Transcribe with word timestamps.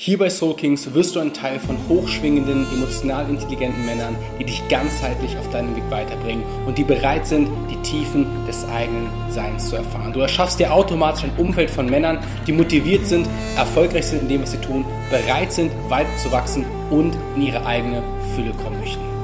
Hier 0.00 0.16
bei 0.16 0.30
Soul 0.30 0.54
Kings 0.54 0.94
wirst 0.94 1.16
du 1.16 1.18
ein 1.18 1.34
Teil 1.34 1.58
von 1.58 1.76
hochschwingenden, 1.88 2.64
emotional 2.72 3.28
intelligenten 3.28 3.84
Männern, 3.84 4.14
die 4.38 4.44
dich 4.44 4.62
ganzheitlich 4.68 5.36
auf 5.36 5.50
deinem 5.50 5.74
Weg 5.74 5.82
weiterbringen 5.90 6.44
und 6.68 6.78
die 6.78 6.84
bereit 6.84 7.26
sind, 7.26 7.48
die 7.68 7.82
Tiefen 7.82 8.24
des 8.46 8.64
eigenen 8.68 9.08
Seins 9.28 9.68
zu 9.68 9.74
erfahren. 9.74 10.12
Du 10.12 10.20
erschaffst 10.20 10.60
dir 10.60 10.72
automatisch 10.72 11.24
ein 11.24 11.36
Umfeld 11.36 11.68
von 11.68 11.90
Männern, 11.90 12.20
die 12.46 12.52
motiviert 12.52 13.06
sind, 13.06 13.26
erfolgreich 13.56 14.06
sind 14.06 14.22
in 14.22 14.28
dem, 14.28 14.42
was 14.42 14.52
sie 14.52 14.58
tun, 14.58 14.84
bereit 15.10 15.50
sind, 15.50 15.72
weiter 15.88 16.16
zu 16.16 16.30
wachsen 16.30 16.64
und 16.90 17.16
in 17.34 17.42
ihre 17.42 17.66
eigene 17.66 18.00
Fülle 18.36 18.52
kommen 18.52 18.78
möchten. 18.78 19.17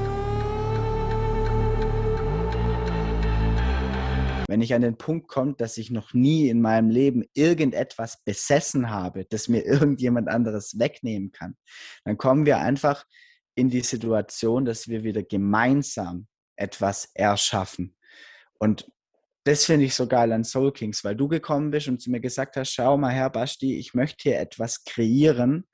Ich 4.64 4.74
an 4.74 4.82
den 4.82 4.98
Punkt 4.98 5.28
komme, 5.28 5.54
dass 5.54 5.78
ich 5.78 5.90
noch 5.90 6.12
nie 6.14 6.48
in 6.48 6.60
meinem 6.60 6.90
Leben 6.90 7.24
irgendetwas 7.34 8.22
besessen 8.24 8.90
habe, 8.90 9.24
das 9.24 9.48
mir 9.48 9.64
irgendjemand 9.64 10.28
anderes 10.28 10.78
wegnehmen 10.78 11.32
kann, 11.32 11.56
dann 12.04 12.16
kommen 12.16 12.46
wir 12.46 12.58
einfach 12.58 13.04
in 13.54 13.70
die 13.70 13.82
Situation, 13.82 14.64
dass 14.64 14.88
wir 14.88 15.04
wieder 15.04 15.22
gemeinsam 15.22 16.26
etwas 16.56 17.10
erschaffen. 17.14 17.96
Und 18.58 18.90
das 19.44 19.66
finde 19.66 19.84
ich 19.84 19.94
so 19.94 20.06
geil 20.06 20.32
an 20.32 20.42
Soul 20.42 20.72
Kings, 20.72 21.04
weil 21.04 21.16
du 21.16 21.28
gekommen 21.28 21.70
bist 21.70 21.88
und 21.88 22.00
zu 22.00 22.10
mir 22.10 22.20
gesagt 22.20 22.56
hast, 22.56 22.72
schau 22.72 22.96
mal 22.96 23.12
her, 23.12 23.30
Basti, 23.30 23.78
ich 23.78 23.92
möchte 23.94 24.22
hier 24.22 24.40
etwas 24.40 24.84
kreieren, 24.84 25.66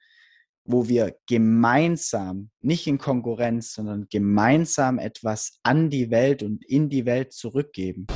wo 0.73 0.88
wir 0.88 1.16
gemeinsam, 1.27 2.51
nicht 2.60 2.87
in 2.87 2.98
Konkurrenz, 2.98 3.73
sondern 3.73 4.06
gemeinsam 4.10 4.98
etwas 4.98 5.59
an 5.62 5.91
die 5.91 6.10
Welt 6.10 6.43
und 6.43 6.65
in 6.65 6.88
die 6.88 7.06
Welt 7.06 7.33
zurückgeben. 7.33 8.06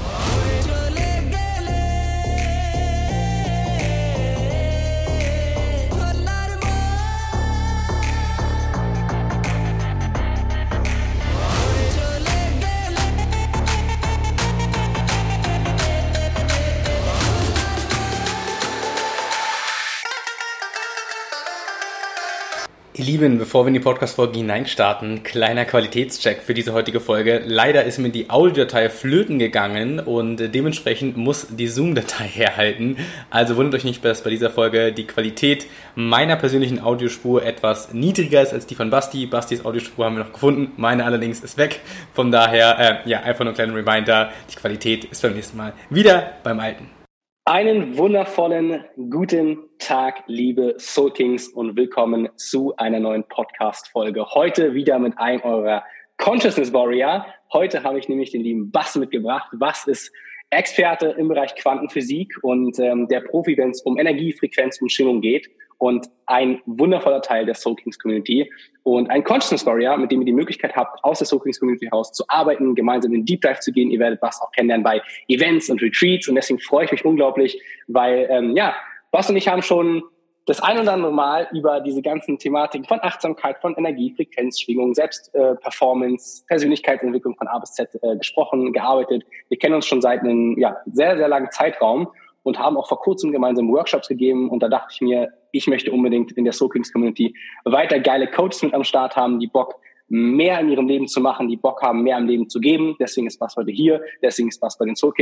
Lieben, 23.04 23.36
bevor 23.36 23.64
wir 23.64 23.68
in 23.68 23.74
die 23.74 23.80
Podcast-Folge 23.80 24.38
hineinstarten, 24.38 25.22
kleiner 25.24 25.66
Qualitätscheck 25.66 26.40
für 26.40 26.54
diese 26.54 26.72
heutige 26.72 27.00
Folge. 27.00 27.42
Leider 27.44 27.84
ist 27.84 27.98
mir 27.98 28.08
die 28.08 28.30
Audiodatei 28.30 28.88
flöten 28.88 29.38
gegangen 29.38 30.00
und 30.00 30.38
dementsprechend 30.38 31.18
muss 31.18 31.48
die 31.50 31.68
Zoom-Datei 31.68 32.24
herhalten. 32.32 32.96
Also 33.28 33.56
wundert 33.56 33.74
euch 33.74 33.84
nicht, 33.84 34.02
dass 34.06 34.22
bei 34.22 34.30
dieser 34.30 34.48
Folge 34.48 34.90
die 34.90 35.06
Qualität 35.06 35.66
meiner 35.94 36.36
persönlichen 36.36 36.80
Audiospur 36.80 37.44
etwas 37.44 37.92
niedriger 37.92 38.40
ist 38.40 38.54
als 38.54 38.64
die 38.64 38.74
von 38.74 38.88
Basti. 38.88 39.26
Bastis 39.26 39.66
Audiospur 39.66 40.06
haben 40.06 40.16
wir 40.16 40.24
noch 40.24 40.32
gefunden, 40.32 40.72
meine 40.78 41.04
allerdings 41.04 41.40
ist 41.40 41.58
weg. 41.58 41.80
Von 42.14 42.32
daher, 42.32 43.04
äh, 43.04 43.10
ja, 43.10 43.20
einfach 43.20 43.44
nur 43.44 43.52
ein 43.52 43.54
kleiner 43.54 43.74
Reminder, 43.74 44.30
die 44.50 44.56
Qualität 44.56 45.04
ist 45.04 45.20
beim 45.20 45.34
nächsten 45.34 45.58
Mal 45.58 45.74
wieder 45.90 46.32
beim 46.42 46.58
Alten. 46.58 47.03
Einen 47.46 47.98
wundervollen 47.98 48.86
guten 49.10 49.58
Tag, 49.78 50.22
liebe 50.28 50.76
Soul 50.78 51.12
Kings 51.12 51.48
und 51.48 51.76
willkommen 51.76 52.30
zu 52.36 52.74
einer 52.76 53.00
neuen 53.00 53.22
Podcast-Folge. 53.24 54.24
Heute 54.30 54.72
wieder 54.72 54.98
mit 54.98 55.18
einem 55.18 55.42
eurer 55.42 55.84
Consciousness 56.16 56.72
Warrior. 56.72 57.26
Heute 57.52 57.82
habe 57.82 57.98
ich 57.98 58.08
nämlich 58.08 58.30
den 58.30 58.40
lieben 58.40 58.70
Bass 58.70 58.96
mitgebracht. 58.96 59.50
Bass 59.58 59.86
ist 59.86 60.10
Experte 60.48 61.08
im 61.18 61.28
Bereich 61.28 61.54
Quantenphysik 61.54 62.32
und 62.40 62.78
ähm, 62.78 63.08
der 63.08 63.20
Profi, 63.20 63.58
wenn 63.58 63.72
es 63.72 63.82
um 63.82 63.98
Energie, 63.98 64.32
Frequenz 64.32 64.80
und 64.80 64.90
Schwingung 64.90 65.20
geht 65.20 65.50
und 65.78 66.06
ein 66.26 66.60
wundervoller 66.66 67.20
Teil 67.22 67.46
der 67.46 67.54
Soul 67.54 67.76
Kings 67.76 67.98
Community 67.98 68.50
und 68.82 69.10
ein 69.10 69.24
Consciousness 69.24 69.66
Warrior, 69.66 69.96
mit 69.96 70.10
dem 70.10 70.20
ihr 70.20 70.26
die 70.26 70.32
Möglichkeit 70.32 70.74
habt, 70.76 71.02
aus 71.04 71.18
der 71.18 71.26
Soul 71.26 71.40
Kings 71.40 71.58
Community 71.58 71.86
heraus 71.86 72.12
zu 72.12 72.24
arbeiten, 72.28 72.74
gemeinsam 72.74 73.12
in 73.12 73.20
den 73.20 73.26
Deep 73.26 73.42
Dive 73.42 73.60
zu 73.60 73.72
gehen. 73.72 73.90
Ihr 73.90 74.00
werdet 74.00 74.22
was 74.22 74.40
auch 74.40 74.50
kennenlernen 74.52 74.84
bei 74.84 75.02
Events 75.28 75.68
und 75.70 75.82
Retreats 75.82 76.28
und 76.28 76.34
deswegen 76.34 76.60
freue 76.60 76.86
ich 76.86 76.92
mich 76.92 77.04
unglaublich, 77.04 77.60
weil 77.88 78.26
ähm, 78.30 78.56
ja, 78.56 78.74
Bas 79.10 79.28
und 79.30 79.36
ich 79.36 79.48
haben 79.48 79.62
schon 79.62 80.02
das 80.46 80.60
ein 80.60 80.78
oder 80.78 80.92
andere 80.92 81.12
Mal 81.12 81.48
über 81.52 81.80
diese 81.80 82.02
ganzen 82.02 82.38
Thematiken 82.38 82.86
von 82.86 82.98
Achtsamkeit, 83.02 83.58
von 83.60 83.74
Energie, 83.76 84.12
Frequenz, 84.14 84.60
Schwingung, 84.60 84.94
Selbstperformance, 84.94 86.42
äh, 86.42 86.46
Persönlichkeitsentwicklung 86.48 87.34
von 87.36 87.48
A 87.48 87.58
bis 87.58 87.72
Z 87.72 87.88
äh, 88.02 88.16
gesprochen, 88.16 88.72
gearbeitet. 88.72 89.24
Wir 89.48 89.58
kennen 89.58 89.74
uns 89.74 89.86
schon 89.86 90.02
seit 90.02 90.20
einem 90.20 90.58
ja, 90.58 90.76
sehr, 90.86 91.16
sehr 91.16 91.28
langen 91.28 91.50
Zeitraum 91.50 92.08
und 92.44 92.58
haben 92.58 92.76
auch 92.76 92.86
vor 92.86 93.00
kurzem 93.00 93.32
gemeinsam 93.32 93.68
Workshops 93.72 94.06
gegeben. 94.06 94.48
Und 94.48 94.62
da 94.62 94.68
dachte 94.68 94.88
ich 94.92 95.00
mir, 95.00 95.32
ich 95.50 95.66
möchte 95.66 95.90
unbedingt 95.90 96.32
in 96.32 96.44
der 96.44 96.52
Soul 96.52 96.68
Community 96.68 97.34
weiter 97.64 97.98
geile 97.98 98.30
Coaches 98.30 98.62
mit 98.62 98.74
am 98.74 98.84
Start 98.84 99.16
haben, 99.16 99.40
die 99.40 99.48
Bock 99.48 99.80
mehr 100.08 100.60
in 100.60 100.68
ihrem 100.68 100.86
Leben 100.86 101.08
zu 101.08 101.20
machen, 101.20 101.48
die 101.48 101.56
Bock 101.56 101.80
haben, 101.82 102.02
mehr 102.02 102.18
im 102.18 102.26
Leben 102.26 102.48
zu 102.48 102.60
geben. 102.60 102.94
Deswegen 103.00 103.26
ist 103.26 103.40
was 103.40 103.56
heute 103.56 103.70
hier, 103.70 104.02
deswegen 104.22 104.48
ist 104.48 104.60
was 104.60 104.76
bei 104.76 104.84
den 104.84 104.94
Soul 104.94 105.14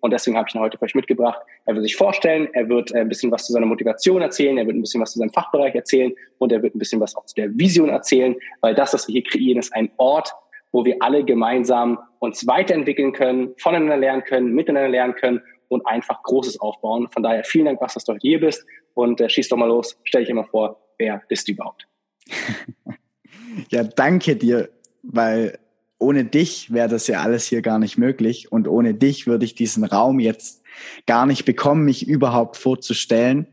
und 0.00 0.12
deswegen 0.12 0.36
habe 0.36 0.46
ich 0.48 0.54
ihn 0.54 0.60
heute 0.60 0.76
für 0.76 0.84
euch 0.84 0.94
mitgebracht. 0.94 1.40
Er 1.64 1.74
wird 1.74 1.84
sich 1.84 1.96
vorstellen, 1.96 2.48
er 2.52 2.68
wird 2.68 2.92
äh, 2.92 2.98
ein 2.98 3.08
bisschen 3.08 3.32
was 3.32 3.46
zu 3.46 3.52
seiner 3.52 3.66
Motivation 3.66 4.20
erzählen, 4.20 4.58
er 4.58 4.66
wird 4.66 4.76
ein 4.76 4.82
bisschen 4.82 5.00
was 5.00 5.12
zu 5.12 5.18
seinem 5.18 5.32
Fachbereich 5.32 5.74
erzählen 5.74 6.12
und 6.38 6.52
er 6.52 6.62
wird 6.62 6.74
ein 6.74 6.78
bisschen 6.78 7.00
was 7.00 7.16
auch 7.16 7.24
zu 7.24 7.34
der 7.34 7.56
Vision 7.58 7.88
erzählen, 7.88 8.36
weil 8.60 8.74
das, 8.74 8.92
was 8.92 9.08
wir 9.08 9.14
hier 9.14 9.24
kreieren, 9.24 9.58
ist 9.58 9.74
ein 9.74 9.90
Ort, 9.96 10.32
wo 10.72 10.84
wir 10.84 10.96
alle 11.00 11.24
gemeinsam 11.24 11.98
uns 12.18 12.46
weiterentwickeln 12.46 13.12
können, 13.12 13.54
voneinander 13.56 13.96
lernen 13.96 14.24
können, 14.24 14.54
miteinander 14.54 14.90
lernen 14.90 15.14
können 15.14 15.40
und 15.68 15.86
einfach 15.86 16.22
Großes 16.22 16.60
aufbauen. 16.60 17.08
Von 17.10 17.22
daher 17.22 17.44
vielen 17.44 17.66
Dank, 17.66 17.80
was, 17.80 17.94
dass 17.94 18.04
du 18.04 18.12
heute 18.12 18.26
hier 18.26 18.40
bist 18.40 18.64
und 18.94 19.20
äh, 19.20 19.28
schieß 19.28 19.48
doch 19.48 19.56
mal 19.56 19.66
los. 19.66 19.98
Stell 20.04 20.22
dich 20.22 20.30
immer 20.30 20.44
vor, 20.44 20.80
wer 20.98 21.22
bist 21.28 21.48
du 21.48 21.52
überhaupt? 21.52 21.86
ja, 23.70 23.84
danke 23.84 24.36
dir, 24.36 24.68
weil 25.02 25.58
ohne 25.98 26.24
dich 26.24 26.72
wäre 26.72 26.88
das 26.88 27.06
ja 27.06 27.22
alles 27.22 27.46
hier 27.46 27.62
gar 27.62 27.78
nicht 27.78 27.96
möglich 27.96 28.52
und 28.52 28.68
ohne 28.68 28.94
dich 28.94 29.26
würde 29.26 29.44
ich 29.44 29.54
diesen 29.54 29.84
Raum 29.84 30.20
jetzt 30.20 30.62
gar 31.06 31.26
nicht 31.26 31.44
bekommen, 31.44 31.84
mich 31.84 32.06
überhaupt 32.06 32.56
vorzustellen. 32.56 33.46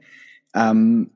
Ähm, 0.54 1.12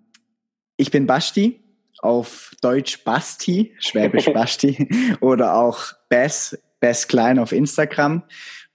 ich 0.78 0.91
bin 0.91 1.06
Basti, 1.06 1.59
auf 2.00 2.52
Deutsch 2.62 3.03
Basti, 3.03 3.74
Schwäbisch 3.79 4.25
Basti 4.34 4.88
oder 5.19 5.56
auch 5.56 5.94
Bess, 6.09 6.58
Bess 6.79 7.08
Klein 7.08 7.40
auf 7.40 7.52
Instagram. 7.52 8.24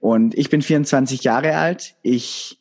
Und 0.02 0.36
ich 0.36 0.50
bin 0.50 0.62
24 0.62 1.22
Jahre 1.22 1.56
alt. 1.56 1.94
Ich 2.02 2.60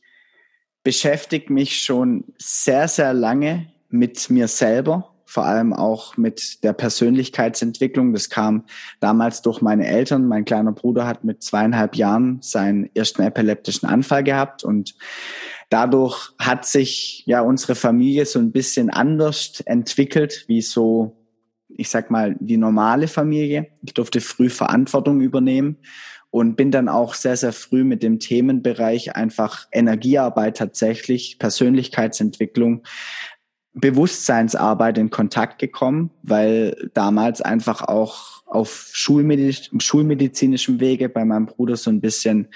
beschäftige 0.83 1.51
mich 1.51 1.81
schon 1.81 2.23
sehr, 2.37 2.87
sehr 2.87 3.15
lange 3.15 3.71
mit 3.89 4.29
mir 4.29 4.47
selber, 4.47 5.15
vor 5.25 5.45
allem 5.45 5.73
auch 5.73 6.17
mit 6.17 6.63
der 6.63 6.73
Persönlichkeitsentwicklung. 6.73 8.13
Das 8.13 8.29
kam 8.29 8.65
damals 8.99 9.41
durch 9.41 9.59
meine 9.59 9.87
Eltern. 9.87 10.27
Mein 10.27 10.45
kleiner 10.45 10.71
Bruder 10.71 11.07
hat 11.07 11.23
mit 11.23 11.41
zweieinhalb 11.41 11.95
Jahren 11.95 12.37
seinen 12.43 12.91
ersten 12.93 13.23
epileptischen 13.23 13.89
Anfall 13.89 14.23
gehabt 14.23 14.63
und 14.63 14.93
dadurch 15.71 16.33
hat 16.37 16.67
sich 16.67 17.23
ja 17.25 17.41
unsere 17.41 17.73
Familie 17.73 18.27
so 18.27 18.37
ein 18.37 18.51
bisschen 18.51 18.91
anders 18.91 19.63
entwickelt, 19.65 20.45
wie 20.45 20.61
so, 20.61 21.17
ich 21.69 21.89
sag 21.89 22.11
mal, 22.11 22.35
die 22.39 22.57
normale 22.57 23.07
Familie. 23.07 23.69
Ich 23.81 23.95
durfte 23.95 24.21
früh 24.21 24.51
Verantwortung 24.51 25.21
übernehmen 25.21 25.77
und 26.31 26.55
bin 26.55 26.71
dann 26.71 26.89
auch 26.89 27.13
sehr, 27.13 27.37
sehr 27.37 27.53
früh 27.53 27.83
mit 27.83 28.01
dem 28.01 28.19
Themenbereich 28.19 29.15
einfach 29.15 29.67
Energiearbeit 29.71 30.57
tatsächlich, 30.57 31.37
Persönlichkeitsentwicklung, 31.37 32.83
Bewusstseinsarbeit 33.73 34.97
in 34.97 35.09
Kontakt 35.09 35.59
gekommen, 35.59 36.11
weil 36.23 36.89
damals 36.93 37.41
einfach 37.41 37.83
auch 37.83 38.43
auf 38.45 38.89
Schulmediz 38.91 39.69
schulmedizinischem 39.77 40.79
Wege 40.79 41.07
bei 41.07 41.23
meinem 41.23 41.45
Bruder 41.45 41.77
so 41.77 41.89
ein 41.89 42.01
bisschen 42.01 42.47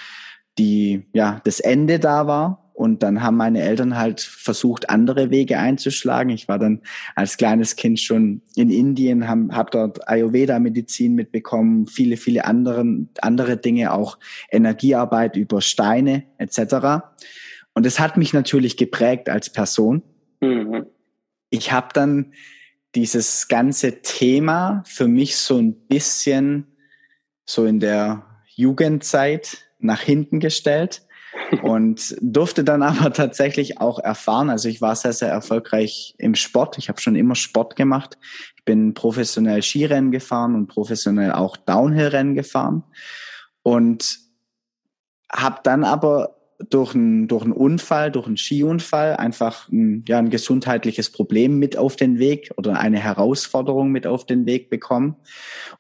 die, 0.57 1.06
ja, 1.13 1.42
das 1.44 1.59
Ende 1.59 2.00
da 2.00 2.28
war 2.28 2.65
und 2.75 3.03
dann 3.03 3.24
haben 3.24 3.38
meine 3.38 3.62
Eltern 3.62 3.97
halt 3.97 4.19
versucht, 4.19 4.90
andere 4.90 5.31
Wege 5.31 5.58
einzuschlagen. 5.58 6.30
Ich 6.30 6.50
war 6.50 6.59
dann 6.59 6.81
als 7.16 7.38
kleines 7.38 7.78
Kind 7.78 8.02
schon 8.02 8.42
in 8.56 8.69
Indien, 8.69 9.30
habe 9.30 9.56
hab 9.56 9.72
dort 9.72 10.10
Ayurveda-Medizin 10.10 11.16
mitbekommen, 11.16 11.88
viele, 11.88 12.18
viele 12.18 12.44
anderen, 12.44 13.10
andere 13.22 13.56
Dinge, 13.56 13.94
auch 13.94 14.19
Energiearbeit 14.51 15.38
über 15.38 15.62
Steine 15.62 16.25
etc. 16.38 17.06
Und 17.74 17.86
es 17.86 17.98
hat 18.01 18.18
mich 18.18 18.33
natürlich 18.33 18.75
geprägt 18.75 19.30
als 19.30 19.50
Person. 19.50 20.04
Mhm. 20.42 20.86
Ich 21.50 21.72
habe 21.72 21.88
dann 21.94 22.33
dieses 22.94 23.48
ganze 23.48 24.01
Thema 24.01 24.83
für 24.86 25.07
mich 25.07 25.38
so 25.38 25.57
ein 25.57 25.75
bisschen 25.88 26.68
so 27.45 27.63
in 27.63 27.80
der 27.80 28.25
Jugendzeit 28.54 29.60
nach 29.80 30.01
hinten 30.01 30.42
gestellt 30.42 31.06
und 31.62 32.15
durfte 32.21 32.63
dann 32.63 32.83
aber 32.83 33.13
tatsächlich 33.13 33.80
auch 33.80 34.00
erfahren, 34.00 34.50
also 34.50 34.69
ich 34.69 34.81
war 34.81 34.95
sehr, 34.95 35.13
sehr 35.13 35.30
erfolgreich 35.30 36.15
im 36.18 36.36
Sport. 36.36 36.77
Ich 36.77 36.89
habe 36.89 37.01
schon 37.01 37.15
immer 37.15 37.36
Sport 37.36 37.75
gemacht. 37.75 38.18
Ich 38.57 38.65
bin 38.65 38.94
professionell 38.94 39.62
Skirennen 39.62 40.12
gefahren 40.12 40.56
und 40.56 40.68
professionell 40.68 41.31
auch 41.31 41.57
Downhill-Rennen 41.57 42.36
gefahren 42.36 42.83
und 43.63 44.19
habe 45.31 45.59
dann 45.63 45.83
aber 45.83 46.36
durch 46.69 46.95
einen, 46.95 47.27
durch 47.27 47.44
einen 47.44 47.51
Unfall, 47.51 48.12
durch 48.12 48.27
einen 48.27 48.38
Skiunfall 48.38 49.18
einfach 49.18 49.68
ein, 49.69 50.06
ja, 50.07 50.19
ein 50.19 50.30
gesundheitliches 50.30 51.12
Problem 51.12 51.59
mit 51.59 51.77
auf 51.77 51.95
den 51.95 52.18
Weg 52.18 52.51
oder 52.56 52.80
eine 52.80 53.00
Herausforderung 53.00 53.91
mit 53.91 54.07
auf 54.07 54.25
den 54.25 54.45
Weg 54.45 54.69
bekommen. 54.69 55.18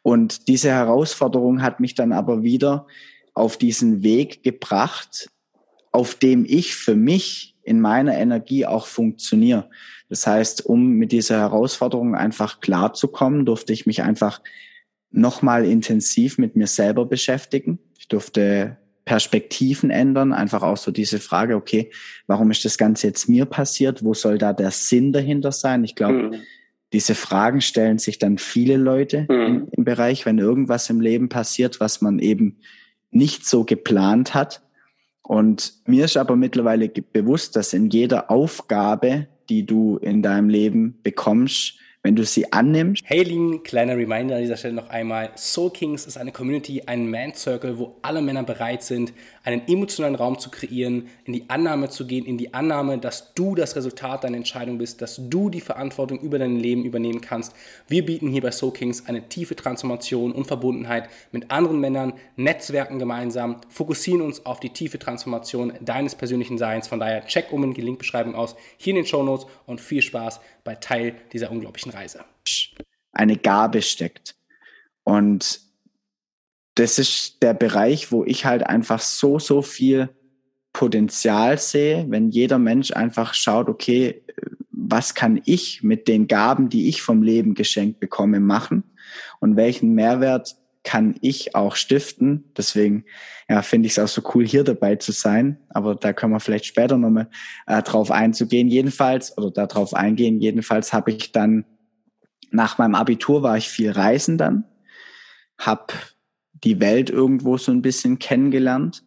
Und 0.01 0.47
diese 0.47 0.71
Herausforderung 0.71 1.61
hat 1.61 1.79
mich 1.79 1.95
dann 1.95 2.11
aber 2.11 2.43
wieder 2.43 2.87
auf 3.33 3.57
diesen 3.57 4.03
Weg 4.03 4.43
gebracht, 4.43 5.29
auf 5.95 6.13
dem 6.13 6.43
ich 6.45 6.75
für 6.75 6.93
mich 6.93 7.55
in 7.63 7.79
meiner 7.79 8.17
Energie 8.17 8.65
auch 8.65 8.85
funktioniere. 8.85 9.69
Das 10.09 10.27
heißt, 10.27 10.65
um 10.65 10.89
mit 10.91 11.13
dieser 11.13 11.39
Herausforderung 11.39 12.15
einfach 12.15 12.59
klarzukommen, 12.59 13.45
durfte 13.45 13.71
ich 13.71 13.85
mich 13.85 14.03
einfach 14.03 14.41
nochmal 15.09 15.63
intensiv 15.63 16.37
mit 16.37 16.57
mir 16.57 16.67
selber 16.67 17.05
beschäftigen. 17.05 17.79
Ich 17.97 18.09
durfte 18.09 18.75
Perspektiven 19.05 19.89
ändern, 19.89 20.33
einfach 20.33 20.63
auch 20.63 20.75
so 20.75 20.91
diese 20.91 21.19
Frage, 21.19 21.55
okay, 21.55 21.91
warum 22.27 22.51
ist 22.51 22.65
das 22.65 22.77
Ganze 22.77 23.07
jetzt 23.07 23.29
mir 23.29 23.45
passiert? 23.45 24.03
Wo 24.03 24.13
soll 24.13 24.37
da 24.37 24.51
der 24.51 24.71
Sinn 24.71 25.13
dahinter 25.13 25.53
sein? 25.53 25.85
Ich 25.85 25.95
glaube, 25.95 26.23
mhm. 26.23 26.35
diese 26.91 27.15
Fragen 27.15 27.61
stellen 27.61 27.99
sich 27.99 28.19
dann 28.19 28.37
viele 28.37 28.75
Leute 28.75 29.27
mhm. 29.29 29.45
im, 29.45 29.67
im 29.71 29.85
Bereich, 29.85 30.25
wenn 30.25 30.39
irgendwas 30.39 30.89
im 30.89 30.99
Leben 30.99 31.29
passiert, 31.29 31.79
was 31.79 32.01
man 32.01 32.19
eben 32.19 32.57
nicht 33.11 33.45
so 33.47 33.63
geplant 33.63 34.33
hat. 34.33 34.61
Und 35.27 35.73
mir 35.85 36.05
ist 36.05 36.17
aber 36.17 36.35
mittlerweile 36.35 36.87
bewusst, 36.87 37.55
dass 37.55 37.73
in 37.73 37.89
jeder 37.89 38.29
Aufgabe, 38.29 39.27
die 39.49 39.65
du 39.65 39.97
in 39.97 40.21
deinem 40.21 40.49
Leben 40.49 40.99
bekommst, 41.01 41.79
wenn 42.03 42.15
du 42.15 42.23
sie 42.23 42.53
annimmst. 42.53 43.01
Hey 43.03 43.23
Lin, 43.23 43.63
kleiner 43.63 43.97
Reminder 43.97 44.35
an 44.35 44.41
dieser 44.41 44.57
Stelle 44.57 44.75
noch 44.75 44.89
einmal. 44.89 45.31
Soul 45.35 45.71
Kings 45.71 46.05
ist 46.05 46.17
eine 46.17 46.31
Community, 46.31 46.83
ein 46.85 47.09
Man 47.09 47.33
Circle, 47.33 47.79
wo 47.79 47.95
alle 48.03 48.21
Männer 48.21 48.43
bereit 48.43 48.83
sind, 48.83 49.11
einen 49.45 49.67
emotionalen 49.67 50.15
Raum 50.15 50.39
zu 50.39 50.49
kreieren, 50.49 51.07
in 51.23 51.33
die 51.33 51.49
Annahme 51.49 51.89
zu 51.89 52.05
gehen, 52.07 52.25
in 52.25 52.37
die 52.37 52.53
Annahme, 52.53 52.97
dass 52.97 53.33
du 53.35 53.55
das 53.55 53.75
Resultat 53.75 54.23
deiner 54.23 54.37
Entscheidung 54.37 54.79
bist, 54.79 55.01
dass 55.01 55.29
du 55.29 55.49
die 55.49 55.61
Verantwortung 55.61 56.19
über 56.19 56.39
dein 56.39 56.57
Leben 56.57 56.83
übernehmen 56.83 57.21
kannst. 57.21 57.53
Wir 57.87 58.05
bieten 58.05 58.27
hier 58.27 58.41
bei 58.41 58.51
Soul 58.51 58.73
Kings 58.73 59.05
eine 59.05 59.29
tiefe 59.29 59.55
Transformation 59.55 60.31
und 60.31 60.47
Verbundenheit 60.47 61.09
mit 61.31 61.51
anderen 61.51 61.79
Männern, 61.79 62.13
Netzwerken 62.35 62.99
gemeinsam, 62.99 63.61
fokussieren 63.69 64.21
uns 64.21 64.45
auf 64.45 64.59
die 64.59 64.71
tiefe 64.71 64.97
Transformation 64.99 65.73
deines 65.79 66.15
persönlichen 66.15 66.57
Seins. 66.57 66.87
Von 66.87 66.99
daher 66.99 67.25
check 67.25 67.53
um 67.53 67.63
in 67.63 67.73
die 67.73 67.81
Linkbeschreibung 67.81 68.35
aus, 68.35 68.55
hier 68.77 68.91
in 68.91 68.97
den 68.97 69.05
Show 69.05 69.23
Notes 69.23 69.45
und 69.67 69.79
viel 69.79 70.01
Spaß 70.01 70.39
bei 70.63 70.75
Teil 70.75 71.15
dieser 71.31 71.51
unglaublichen 71.51 71.91
Reise. 71.91 72.25
Eine 73.11 73.37
Gabe 73.37 73.81
steckt. 73.81 74.35
Und 75.03 75.64
das 76.75 76.99
ist 76.99 77.41
der 77.41 77.53
Bereich, 77.53 78.11
wo 78.11 78.23
ich 78.25 78.45
halt 78.45 78.65
einfach 78.65 78.99
so, 78.99 79.39
so 79.39 79.61
viel 79.61 80.09
Potenzial 80.73 81.57
sehe, 81.57 82.05
wenn 82.09 82.29
jeder 82.29 82.59
Mensch 82.59 82.91
einfach 82.91 83.33
schaut, 83.33 83.69
okay, 83.69 84.21
was 84.71 85.15
kann 85.15 85.41
ich 85.45 85.83
mit 85.83 86.07
den 86.07 86.27
Gaben, 86.27 86.69
die 86.69 86.89
ich 86.89 87.01
vom 87.01 87.23
Leben 87.23 87.55
geschenkt 87.55 87.99
bekomme, 87.99 88.39
machen 88.39 88.83
und 89.39 89.55
welchen 89.55 89.93
Mehrwert 89.93 90.55
kann 90.83 91.15
ich 91.21 91.55
auch 91.55 91.75
stiften. 91.75 92.51
Deswegen 92.55 93.05
ja, 93.49 93.61
finde 93.61 93.87
ich 93.87 93.93
es 93.93 93.99
auch 93.99 94.07
so 94.07 94.21
cool, 94.33 94.45
hier 94.45 94.63
dabei 94.63 94.97
zu 94.97 95.11
sein. 95.11 95.57
Aber 95.69 95.95
da 95.95 96.13
können 96.13 96.33
wir 96.33 96.39
vielleicht 96.39 96.65
später 96.65 96.97
nochmal 96.97 97.29
äh, 97.67 97.81
drauf 97.81 98.11
einzugehen. 98.11 98.67
Jedenfalls, 98.67 99.37
oder 99.37 99.51
darauf 99.51 99.93
eingehen, 99.93 100.39
jedenfalls 100.39 100.93
habe 100.93 101.11
ich 101.11 101.31
dann, 101.31 101.65
nach 102.51 102.77
meinem 102.77 102.95
Abitur 102.95 103.43
war 103.43 103.57
ich 103.57 103.67
viel 103.67 103.91
reisen 103.91 104.37
dann, 104.37 104.65
habe 105.57 105.93
die 106.63 106.79
Welt 106.79 107.09
irgendwo 107.09 107.57
so 107.57 107.71
ein 107.71 107.81
bisschen 107.81 108.19
kennengelernt 108.19 109.03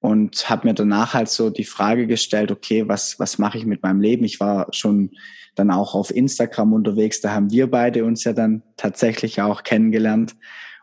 und 0.00 0.50
habe 0.50 0.68
mir 0.68 0.74
danach 0.74 1.14
halt 1.14 1.28
so 1.28 1.50
die 1.50 1.64
Frage 1.64 2.06
gestellt, 2.06 2.50
okay, 2.52 2.86
was, 2.88 3.18
was 3.18 3.38
mache 3.38 3.58
ich 3.58 3.64
mit 3.64 3.82
meinem 3.82 4.00
Leben? 4.00 4.24
Ich 4.24 4.38
war 4.38 4.66
schon 4.70 5.12
dann 5.54 5.70
auch 5.70 5.94
auf 5.94 6.14
Instagram 6.14 6.72
unterwegs, 6.72 7.20
da 7.20 7.32
haben 7.32 7.50
wir 7.50 7.70
beide 7.70 8.04
uns 8.04 8.24
ja 8.24 8.32
dann 8.32 8.62
tatsächlich 8.76 9.40
auch 9.40 9.62
kennengelernt 9.62 10.36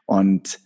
und 0.05 0.59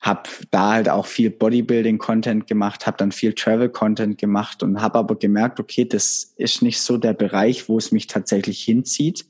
habe 0.00 0.28
da 0.50 0.72
halt 0.72 0.88
auch 0.88 1.06
viel 1.06 1.30
Bodybuilding-Content 1.30 2.46
gemacht, 2.46 2.86
habe 2.86 2.96
dann 2.96 3.12
viel 3.12 3.32
Travel-Content 3.32 4.16
gemacht 4.18 4.62
und 4.62 4.80
habe 4.80 4.98
aber 4.98 5.16
gemerkt, 5.16 5.58
okay, 5.58 5.84
das 5.84 6.34
ist 6.36 6.62
nicht 6.62 6.80
so 6.80 6.98
der 6.98 7.14
Bereich, 7.14 7.68
wo 7.68 7.78
es 7.78 7.90
mich 7.90 8.06
tatsächlich 8.06 8.62
hinzieht. 8.62 9.26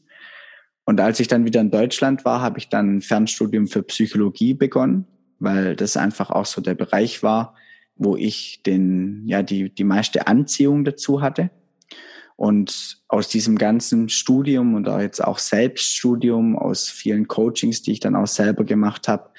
Und 0.85 1.01
als 1.01 1.21
ich 1.21 1.29
dann 1.29 1.45
wieder 1.45 1.61
in 1.61 1.71
Deutschland 1.71 2.25
war, 2.25 2.41
habe 2.41 2.59
ich 2.59 2.69
dann 2.69 2.97
ein 2.97 3.01
Fernstudium 3.03 3.67
für 3.67 3.83
Psychologie 3.83 4.55
begonnen, 4.55 5.07
weil 5.38 5.76
das 5.76 5.96
einfach 5.96 6.31
auch 6.31 6.46
so 6.46 6.61
der 6.61 6.75
Bereich 6.75 7.23
war, 7.23 7.55
wo 7.96 8.17
ich 8.17 8.62
den, 8.64 9.23
ja, 9.26 9.43
die, 9.43 9.70
die 9.70 9.85
meiste 9.85 10.26
Anziehung 10.26 10.85
dazu 10.85 11.20
hatte. 11.20 11.50
Und 12.37 12.99
aus 13.08 13.29
diesem 13.29 13.58
ganzen 13.58 14.08
Studium 14.08 14.75
und 14.75 14.88
auch 14.88 15.00
jetzt 15.00 15.23
auch 15.23 15.38
Selbststudium, 15.38 16.56
aus 16.56 16.88
vielen 16.88 17.26
Coachings, 17.26 17.82
die 17.82 17.93
ich 17.93 18.00
dann 18.00 18.14
auch 18.14 18.29
selber 18.29 18.64
gemacht 18.64 19.08
habe, 19.08 19.31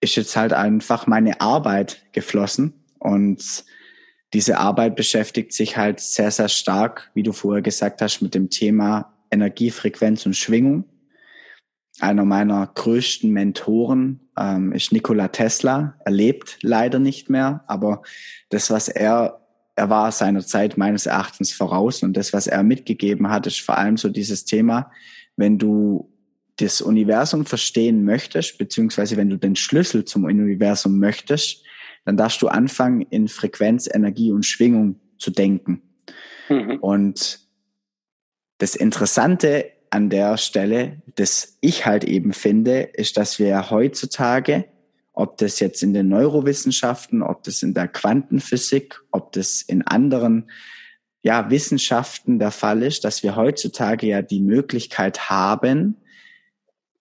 ist 0.00 0.16
jetzt 0.16 0.36
halt 0.36 0.52
einfach 0.52 1.06
meine 1.06 1.40
Arbeit 1.40 2.02
geflossen. 2.12 2.74
Und 2.98 3.64
diese 4.34 4.58
Arbeit 4.58 4.96
beschäftigt 4.96 5.54
sich 5.54 5.78
halt 5.78 6.00
sehr, 6.00 6.30
sehr 6.30 6.48
stark, 6.48 7.10
wie 7.14 7.22
du 7.22 7.32
vorher 7.32 7.62
gesagt 7.62 8.02
hast, 8.02 8.20
mit 8.20 8.34
dem 8.34 8.50
Thema 8.50 9.14
Energie, 9.30 9.70
Frequenz 9.70 10.26
und 10.26 10.36
Schwingung. 10.36 10.84
Einer 12.00 12.24
meiner 12.24 12.66
größten 12.74 13.30
Mentoren 13.30 14.20
ähm, 14.38 14.72
ist 14.72 14.92
Nikola 14.92 15.28
Tesla. 15.28 15.94
Er 16.04 16.12
lebt 16.12 16.58
leider 16.62 16.98
nicht 16.98 17.30
mehr, 17.30 17.64
aber 17.66 18.02
das, 18.50 18.70
was 18.70 18.88
er 18.88 19.40
er 19.76 19.90
war 19.90 20.10
seiner 20.10 20.44
Zeit 20.44 20.78
meines 20.78 21.04
Erachtens 21.04 21.52
voraus 21.52 22.02
und 22.02 22.16
das, 22.16 22.32
was 22.32 22.46
er 22.46 22.62
mitgegeben 22.62 23.28
hat, 23.28 23.46
ist 23.46 23.60
vor 23.60 23.76
allem 23.76 23.98
so 23.98 24.08
dieses 24.08 24.46
Thema, 24.46 24.90
wenn 25.36 25.58
du 25.58 26.10
das 26.56 26.80
Universum 26.80 27.44
verstehen 27.44 28.02
möchtest, 28.04 28.56
beziehungsweise 28.56 29.18
wenn 29.18 29.28
du 29.28 29.36
den 29.36 29.54
Schlüssel 29.54 30.06
zum 30.06 30.24
Universum 30.24 30.98
möchtest, 30.98 31.62
dann 32.06 32.16
darfst 32.16 32.40
du 32.40 32.48
anfangen, 32.48 33.02
in 33.02 33.28
Frequenz, 33.28 33.86
Energie 33.92 34.32
und 34.32 34.46
Schwingung 34.46 34.98
zu 35.18 35.30
denken. 35.30 35.82
Mhm. 36.48 36.78
Und 36.80 37.40
das 38.56 38.74
Interessante 38.74 39.66
an 39.96 40.10
der 40.10 40.36
Stelle, 40.36 41.02
das 41.16 41.56
ich 41.60 41.86
halt 41.86 42.04
eben 42.04 42.32
finde, 42.32 42.82
ist, 42.82 43.16
dass 43.16 43.38
wir 43.38 43.70
heutzutage 43.70 44.66
ob 45.16 45.38
das 45.38 45.60
jetzt 45.60 45.82
in 45.82 45.94
den 45.94 46.08
Neurowissenschaften, 46.08 47.22
ob 47.22 47.42
das 47.42 47.62
in 47.62 47.72
der 47.72 47.88
Quantenphysik, 47.88 49.00
ob 49.10 49.32
das 49.32 49.62
in 49.62 49.80
anderen 49.80 50.50
ja, 51.22 51.50
Wissenschaften 51.50 52.38
der 52.38 52.50
Fall 52.50 52.82
ist, 52.82 53.02
dass 53.02 53.22
wir 53.22 53.34
heutzutage 53.34 54.06
ja 54.06 54.20
die 54.20 54.40
Möglichkeit 54.40 55.30
haben, 55.30 55.96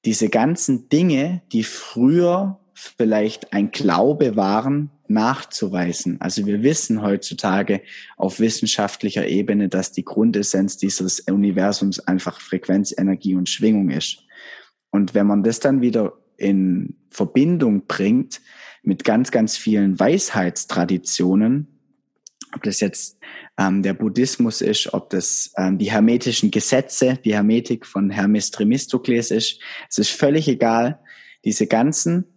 diese 0.05 0.29
ganzen 0.29 0.87
Dinge, 0.87 1.41
die 1.51 1.65
früher 1.65 2.57
vielleicht 2.73 3.51
ein 3.51 3.71
Glaube 3.71 4.37
waren, 4.37 4.91
nachzuweisen. 5.09 6.19
Also 6.21 6.45
wir 6.45 6.63
wissen 6.63 7.01
heutzutage 7.01 7.81
auf 8.17 8.39
wissenschaftlicher 8.39 9.27
Ebene, 9.27 9.69
dass 9.69 9.91
die 9.91 10.05
Grundessenz 10.05 10.77
dieses 10.77 11.21
Universums 11.21 11.99
einfach 11.99 12.39
Frequenz, 12.41 12.93
Energie 12.97 13.35
und 13.35 13.49
Schwingung 13.49 13.89
ist. 13.89 14.23
Und 14.91 15.13
wenn 15.13 15.27
man 15.27 15.43
das 15.43 15.59
dann 15.59 15.81
wieder 15.81 16.13
in 16.37 16.97
Verbindung 17.09 17.85
bringt 17.87 18.41
mit 18.83 19.03
ganz, 19.03 19.31
ganz 19.31 19.57
vielen 19.57 19.99
Weisheitstraditionen, 19.99 21.67
ob 22.53 22.63
das 22.63 22.79
jetzt 22.79 23.19
ähm, 23.57 23.83
der 23.83 23.93
Buddhismus 23.93 24.61
ist, 24.61 24.93
ob 24.93 25.09
das 25.09 25.51
ähm, 25.57 25.77
die 25.77 25.91
hermetischen 25.91 26.51
Gesetze, 26.51 27.19
die 27.23 27.33
Hermetik 27.33 27.85
von 27.85 28.09
Hermes 28.09 28.51
Trismegistukles 28.51 29.31
ist, 29.31 29.59
es 29.89 29.97
ist 29.97 30.11
völlig 30.11 30.47
egal. 30.47 30.99
Diese 31.43 31.67
ganzen 31.67 32.34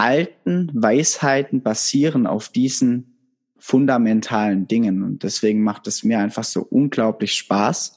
alten 0.00 0.70
Weisheiten 0.74 1.62
basieren 1.62 2.26
auf 2.26 2.48
diesen 2.48 3.16
fundamentalen 3.58 4.66
Dingen. 4.66 5.02
Und 5.02 5.22
deswegen 5.22 5.62
macht 5.62 5.86
es 5.86 6.02
mir 6.02 6.18
einfach 6.18 6.44
so 6.44 6.62
unglaublich 6.62 7.34
Spaß, 7.34 7.96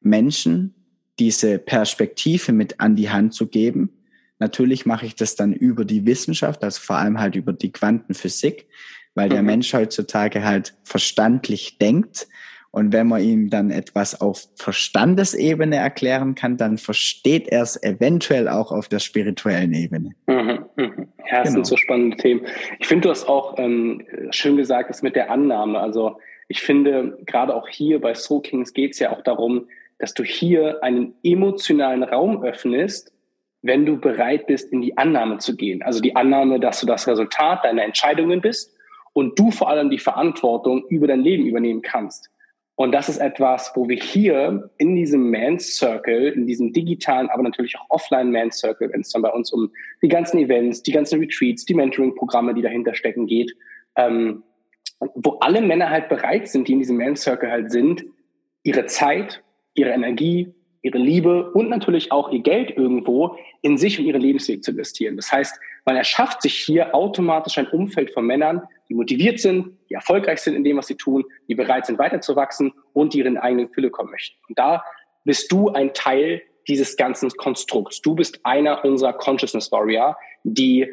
Menschen 0.00 0.74
diese 1.18 1.58
Perspektive 1.58 2.52
mit 2.52 2.80
an 2.80 2.96
die 2.96 3.10
Hand 3.10 3.32
zu 3.32 3.46
geben, 3.46 3.96
Natürlich 4.38 4.84
mache 4.84 5.06
ich 5.06 5.14
das 5.14 5.34
dann 5.34 5.52
über 5.52 5.84
die 5.84 6.04
Wissenschaft, 6.04 6.62
also 6.62 6.80
vor 6.80 6.96
allem 6.96 7.18
halt 7.18 7.36
über 7.36 7.52
die 7.52 7.72
Quantenphysik, 7.72 8.66
weil 9.14 9.28
mhm. 9.28 9.32
der 9.32 9.42
Mensch 9.42 9.72
heutzutage 9.72 10.44
halt 10.44 10.74
verstandlich 10.82 11.78
denkt. 11.78 12.28
Und 12.70 12.92
wenn 12.92 13.06
man 13.06 13.22
ihm 13.22 13.48
dann 13.48 13.70
etwas 13.70 14.20
auf 14.20 14.46
Verstandesebene 14.56 15.76
erklären 15.76 16.34
kann, 16.34 16.56
dann 16.56 16.78
versteht 16.78 17.48
er 17.48 17.62
es 17.62 17.82
eventuell 17.82 18.48
auch 18.48 18.70
auf 18.70 18.88
der 18.88 18.98
spirituellen 18.98 19.72
Ebene. 19.72 20.14
Mhm, 20.26 20.64
mhm. 20.76 21.08
Ja, 21.30 21.42
das 21.42 21.48
genau. 21.48 21.54
sind 21.54 21.66
so 21.66 21.76
spannende 21.76 22.16
Themen. 22.18 22.46
Ich 22.78 22.86
finde, 22.86 23.04
du 23.04 23.10
hast 23.10 23.28
auch 23.28 23.54
ähm, 23.58 24.04
schön 24.30 24.56
gesagt, 24.56 24.90
das 24.90 25.02
mit 25.02 25.16
der 25.16 25.30
Annahme. 25.30 25.80
Also 25.80 26.18
ich 26.48 26.62
finde, 26.62 27.18
gerade 27.26 27.54
auch 27.54 27.68
hier 27.68 28.00
bei 28.00 28.14
Soul 28.14 28.42
Kings 28.42 28.72
geht 28.72 28.92
es 28.92 28.98
ja 28.98 29.10
auch 29.10 29.22
darum, 29.22 29.66
dass 29.98 30.14
du 30.14 30.22
hier 30.22 30.82
einen 30.82 31.14
emotionalen 31.22 32.02
Raum 32.02 32.42
öffnest, 32.42 33.12
wenn 33.62 33.86
du 33.86 33.98
bereit 33.98 34.46
bist, 34.46 34.72
in 34.72 34.80
die 34.80 34.96
Annahme 34.96 35.38
zu 35.38 35.56
gehen. 35.56 35.82
Also 35.82 36.00
die 36.00 36.14
Annahme, 36.14 36.60
dass 36.60 36.80
du 36.80 36.86
das 36.86 37.08
Resultat 37.08 37.64
deiner 37.64 37.84
Entscheidungen 37.84 38.40
bist 38.40 38.76
und 39.12 39.38
du 39.38 39.50
vor 39.50 39.70
allem 39.70 39.90
die 39.90 39.98
Verantwortung 39.98 40.84
über 40.88 41.06
dein 41.06 41.20
Leben 41.20 41.46
übernehmen 41.46 41.82
kannst. 41.82 42.30
Und 42.76 42.92
das 42.92 43.08
ist 43.08 43.18
etwas, 43.18 43.72
wo 43.74 43.88
wir 43.88 43.96
hier 43.96 44.70
in 44.76 44.94
diesem 44.94 45.30
Man's 45.30 45.76
Circle, 45.76 46.32
in 46.32 46.46
diesem 46.46 46.74
digitalen, 46.74 47.30
aber 47.30 47.42
natürlich 47.42 47.76
auch 47.78 47.86
offline 47.88 48.30
Man's 48.30 48.58
Circle, 48.58 48.92
wenn 48.92 49.00
es 49.00 49.10
dann 49.10 49.22
bei 49.22 49.30
uns 49.30 49.50
um 49.50 49.70
die 50.02 50.08
ganzen 50.08 50.38
Events, 50.38 50.82
die 50.82 50.92
ganzen 50.92 51.18
Retreats, 51.18 51.64
die 51.64 51.72
Mentoring-Programme, 51.72 52.52
die 52.52 52.60
dahinter 52.60 52.94
stecken 52.94 53.26
geht, 53.26 53.56
ähm, 53.96 54.42
wo 55.14 55.38
alle 55.40 55.62
Männer 55.62 55.88
halt 55.88 56.10
bereit 56.10 56.48
sind, 56.48 56.68
die 56.68 56.74
in 56.74 56.78
diesem 56.78 56.98
Man's 56.98 57.22
Circle 57.22 57.50
halt 57.50 57.70
sind, 57.70 58.04
ihre 58.62 58.84
Zeit, 58.84 59.42
ihre 59.74 59.90
Energie, 59.90 60.54
ihre 60.82 60.98
Liebe 60.98 61.50
und 61.52 61.70
natürlich 61.70 62.12
auch 62.12 62.30
ihr 62.30 62.40
Geld 62.40 62.76
irgendwo 62.76 63.36
in 63.62 63.78
sich 63.78 63.98
und 63.98 64.04
ihren 64.04 64.20
Lebensweg 64.20 64.62
zu 64.62 64.72
investieren. 64.72 65.16
Das 65.16 65.32
heißt, 65.32 65.58
man 65.86 65.96
erschafft 65.96 66.42
sich 66.42 66.54
hier 66.56 66.94
automatisch 66.94 67.58
ein 67.58 67.68
Umfeld 67.68 68.12
von 68.12 68.26
Männern, 68.26 68.62
die 68.88 68.94
motiviert 68.94 69.38
sind, 69.38 69.78
die 69.88 69.94
erfolgreich 69.94 70.40
sind 70.40 70.54
in 70.54 70.64
dem, 70.64 70.76
was 70.76 70.88
sie 70.88 70.96
tun, 70.96 71.24
die 71.48 71.54
bereit 71.54 71.86
sind, 71.86 71.98
weiterzuwachsen 71.98 72.72
und 72.92 73.14
die 73.14 73.18
ihren 73.18 73.38
eigenen 73.38 73.68
Fülle 73.68 73.90
kommen 73.90 74.10
möchten. 74.10 74.36
Und 74.48 74.58
da 74.58 74.84
bist 75.24 75.50
du 75.50 75.70
ein 75.70 75.94
Teil 75.94 76.42
dieses 76.66 76.96
ganzen 76.96 77.30
Konstrukts. 77.30 78.02
Du 78.02 78.16
bist 78.16 78.40
einer 78.44 78.84
unserer 78.84 79.12
Consciousness 79.12 79.70
Warrior, 79.70 80.16
die 80.42 80.92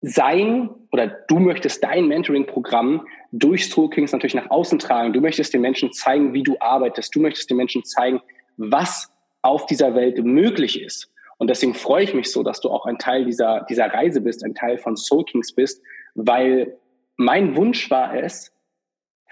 sein 0.00 0.68
oder 0.90 1.06
du 1.06 1.38
möchtest 1.38 1.84
dein 1.84 2.08
Mentoring-Programm 2.08 3.06
durch 3.30 3.68
Soul 3.70 3.88
Kings 3.90 4.10
natürlich 4.10 4.34
nach 4.34 4.50
außen 4.50 4.80
tragen. 4.80 5.12
Du 5.12 5.20
möchtest 5.20 5.54
den 5.54 5.60
Menschen 5.60 5.92
zeigen, 5.92 6.34
wie 6.34 6.42
du 6.42 6.56
arbeitest. 6.58 7.14
Du 7.14 7.20
möchtest 7.20 7.48
den 7.48 7.56
Menschen 7.56 7.84
zeigen, 7.84 8.20
was 8.56 9.08
auf 9.42 9.66
dieser 9.66 9.94
Welt 9.94 10.22
möglich 10.24 10.82
ist. 10.82 11.12
Und 11.38 11.48
deswegen 11.48 11.74
freue 11.74 12.04
ich 12.04 12.14
mich 12.14 12.30
so, 12.30 12.42
dass 12.42 12.60
du 12.60 12.70
auch 12.70 12.86
ein 12.86 12.98
Teil 12.98 13.24
dieser, 13.24 13.66
dieser 13.68 13.86
Reise 13.86 14.20
bist, 14.20 14.44
ein 14.44 14.54
Teil 14.54 14.78
von 14.78 14.96
Soul 14.96 15.24
Kings 15.24 15.52
bist, 15.52 15.82
weil 16.14 16.76
mein 17.16 17.56
Wunsch 17.56 17.90
war 17.90 18.14
es, 18.14 18.52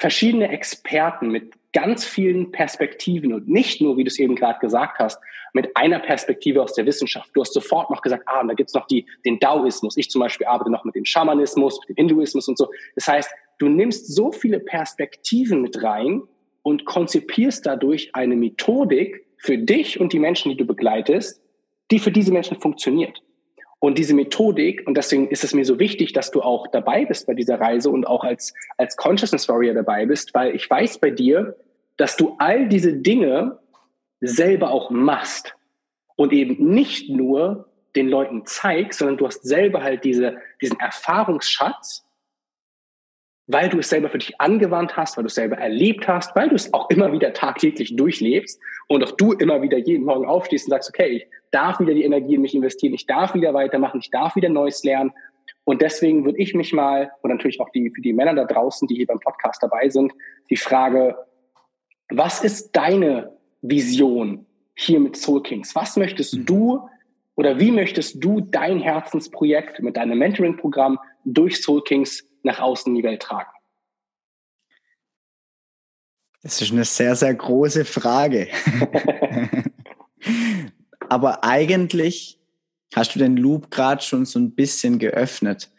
verschiedene 0.00 0.48
Experten 0.48 1.28
mit 1.28 1.52
ganz 1.72 2.04
vielen 2.04 2.52
Perspektiven 2.52 3.34
und 3.34 3.48
nicht 3.48 3.80
nur, 3.82 3.96
wie 3.96 4.04
du 4.04 4.08
es 4.08 4.18
eben 4.18 4.34
gerade 4.34 4.58
gesagt 4.58 4.98
hast, 4.98 5.20
mit 5.52 5.76
einer 5.76 5.98
Perspektive 5.98 6.62
aus 6.62 6.72
der 6.72 6.86
Wissenschaft. 6.86 7.30
Du 7.34 7.42
hast 7.42 7.52
sofort 7.52 7.90
noch 7.90 8.02
gesagt, 8.02 8.24
ah, 8.26 8.42
da 8.42 8.54
gibt's 8.54 8.74
noch 8.74 8.86
die, 8.86 9.06
den 9.24 9.38
Daoismus. 9.38 9.96
Ich 9.96 10.10
zum 10.10 10.20
Beispiel 10.20 10.46
arbeite 10.46 10.70
noch 10.70 10.84
mit 10.84 10.94
dem 10.94 11.04
Schamanismus, 11.04 11.78
mit 11.80 11.90
dem 11.90 11.96
Hinduismus 12.06 12.48
und 12.48 12.56
so. 12.56 12.70
Das 12.94 13.08
heißt, 13.08 13.30
du 13.58 13.68
nimmst 13.68 14.14
so 14.14 14.32
viele 14.32 14.58
Perspektiven 14.58 15.60
mit 15.60 15.82
rein 15.82 16.22
und 16.62 16.86
konzipierst 16.86 17.66
dadurch 17.66 18.14
eine 18.14 18.36
Methodik 18.36 19.26
für 19.36 19.58
dich 19.58 20.00
und 20.00 20.12
die 20.12 20.18
Menschen, 20.18 20.50
die 20.50 20.56
du 20.56 20.66
begleitest, 20.66 21.42
die 21.90 21.98
für 21.98 22.12
diese 22.12 22.32
Menschen 22.32 22.60
funktioniert. 22.60 23.22
Und 23.78 23.96
diese 23.96 24.14
Methodik, 24.14 24.86
und 24.86 24.96
deswegen 24.96 25.28
ist 25.28 25.42
es 25.42 25.54
mir 25.54 25.64
so 25.64 25.78
wichtig, 25.78 26.12
dass 26.12 26.30
du 26.30 26.42
auch 26.42 26.66
dabei 26.66 27.06
bist 27.06 27.26
bei 27.26 27.32
dieser 27.32 27.58
Reise 27.58 27.88
und 27.88 28.06
auch 28.06 28.24
als, 28.24 28.52
als 28.76 28.96
Consciousness 28.96 29.48
Warrior 29.48 29.74
dabei 29.74 30.04
bist, 30.04 30.34
weil 30.34 30.54
ich 30.54 30.68
weiß 30.68 30.98
bei 30.98 31.10
dir, 31.10 31.56
dass 31.96 32.16
du 32.16 32.36
all 32.38 32.68
diese 32.68 32.92
Dinge 32.92 33.58
selber 34.20 34.70
auch 34.70 34.90
machst 34.90 35.54
und 36.16 36.34
eben 36.34 36.72
nicht 36.72 37.08
nur 37.08 37.70
den 37.96 38.08
Leuten 38.08 38.44
zeigst, 38.44 38.98
sondern 38.98 39.16
du 39.16 39.26
hast 39.26 39.42
selber 39.42 39.82
halt 39.82 40.04
diese, 40.04 40.36
diesen 40.60 40.78
Erfahrungsschatz, 40.78 42.04
weil 43.52 43.68
du 43.68 43.78
es 43.78 43.88
selber 43.88 44.08
für 44.08 44.18
dich 44.18 44.40
angewandt 44.40 44.96
hast, 44.96 45.16
weil 45.16 45.24
du 45.24 45.28
es 45.28 45.34
selber 45.34 45.56
erlebt 45.56 46.06
hast, 46.06 46.36
weil 46.36 46.48
du 46.48 46.54
es 46.54 46.72
auch 46.72 46.88
immer 46.90 47.12
wieder 47.12 47.32
tagtäglich 47.32 47.96
durchlebst 47.96 48.60
und 48.86 49.02
auch 49.02 49.12
du 49.12 49.32
immer 49.32 49.60
wieder 49.62 49.78
jeden 49.78 50.04
Morgen 50.04 50.26
aufstehst 50.26 50.66
und 50.66 50.70
sagst, 50.70 50.88
okay, 50.88 51.08
ich 51.08 51.26
darf 51.50 51.80
wieder 51.80 51.94
die 51.94 52.04
Energie 52.04 52.34
in 52.34 52.42
mich 52.42 52.54
investieren, 52.54 52.94
ich 52.94 53.06
darf 53.06 53.34
wieder 53.34 53.52
weitermachen, 53.52 54.00
ich 54.00 54.10
darf 54.10 54.36
wieder 54.36 54.48
Neues 54.48 54.84
lernen. 54.84 55.12
Und 55.64 55.82
deswegen 55.82 56.24
würde 56.24 56.38
ich 56.38 56.54
mich 56.54 56.72
mal, 56.72 57.10
und 57.22 57.30
natürlich 57.30 57.60
auch 57.60 57.70
die, 57.70 57.90
für 57.90 58.00
die 58.02 58.12
Männer 58.12 58.34
da 58.34 58.44
draußen, 58.44 58.86
die 58.86 58.94
hier 58.94 59.06
beim 59.06 59.20
Podcast 59.20 59.62
dabei 59.62 59.88
sind, 59.88 60.12
die 60.48 60.56
Frage, 60.56 61.16
was 62.10 62.42
ist 62.44 62.70
deine 62.76 63.36
Vision 63.62 64.46
hier 64.74 65.00
mit 65.00 65.16
Soul 65.16 65.42
Kings? 65.42 65.74
Was 65.74 65.96
möchtest 65.96 66.36
mhm. 66.36 66.46
du 66.46 66.88
oder 67.34 67.58
wie 67.58 67.72
möchtest 67.72 68.22
du 68.22 68.40
dein 68.40 68.78
Herzensprojekt 68.78 69.80
mit 69.80 69.96
deinem 69.96 70.18
Mentoring-Programm 70.18 70.98
durch 71.24 71.60
Soul 71.62 71.82
Kings 71.82 72.29
nach 72.44 72.58
außen 72.58 72.90
in 72.90 72.96
die 72.96 73.02
Welt 73.02 73.22
tragen? 73.22 73.50
Das 76.42 76.60
ist 76.62 76.72
eine 76.72 76.84
sehr, 76.84 77.16
sehr 77.16 77.34
große 77.34 77.84
Frage. 77.84 78.48
Aber 81.08 81.44
eigentlich 81.44 82.38
hast 82.94 83.14
du 83.14 83.18
den 83.18 83.36
Loop 83.36 83.70
gerade 83.70 84.02
schon 84.02 84.24
so 84.24 84.38
ein 84.38 84.54
bisschen 84.54 84.98
geöffnet. 84.98 85.70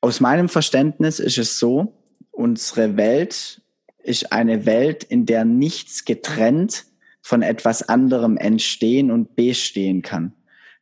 Aus 0.00 0.20
meinem 0.20 0.48
Verständnis 0.48 1.18
ist 1.18 1.38
es 1.38 1.58
so, 1.58 2.02
unsere 2.30 2.96
Welt 2.96 3.62
ist 3.98 4.32
eine 4.32 4.64
Welt, 4.64 5.04
in 5.04 5.26
der 5.26 5.44
nichts 5.44 6.04
getrennt 6.04 6.86
von 7.20 7.42
etwas 7.42 7.88
anderem 7.88 8.36
entstehen 8.36 9.10
und 9.10 9.36
bestehen 9.36 10.02
kann. 10.02 10.34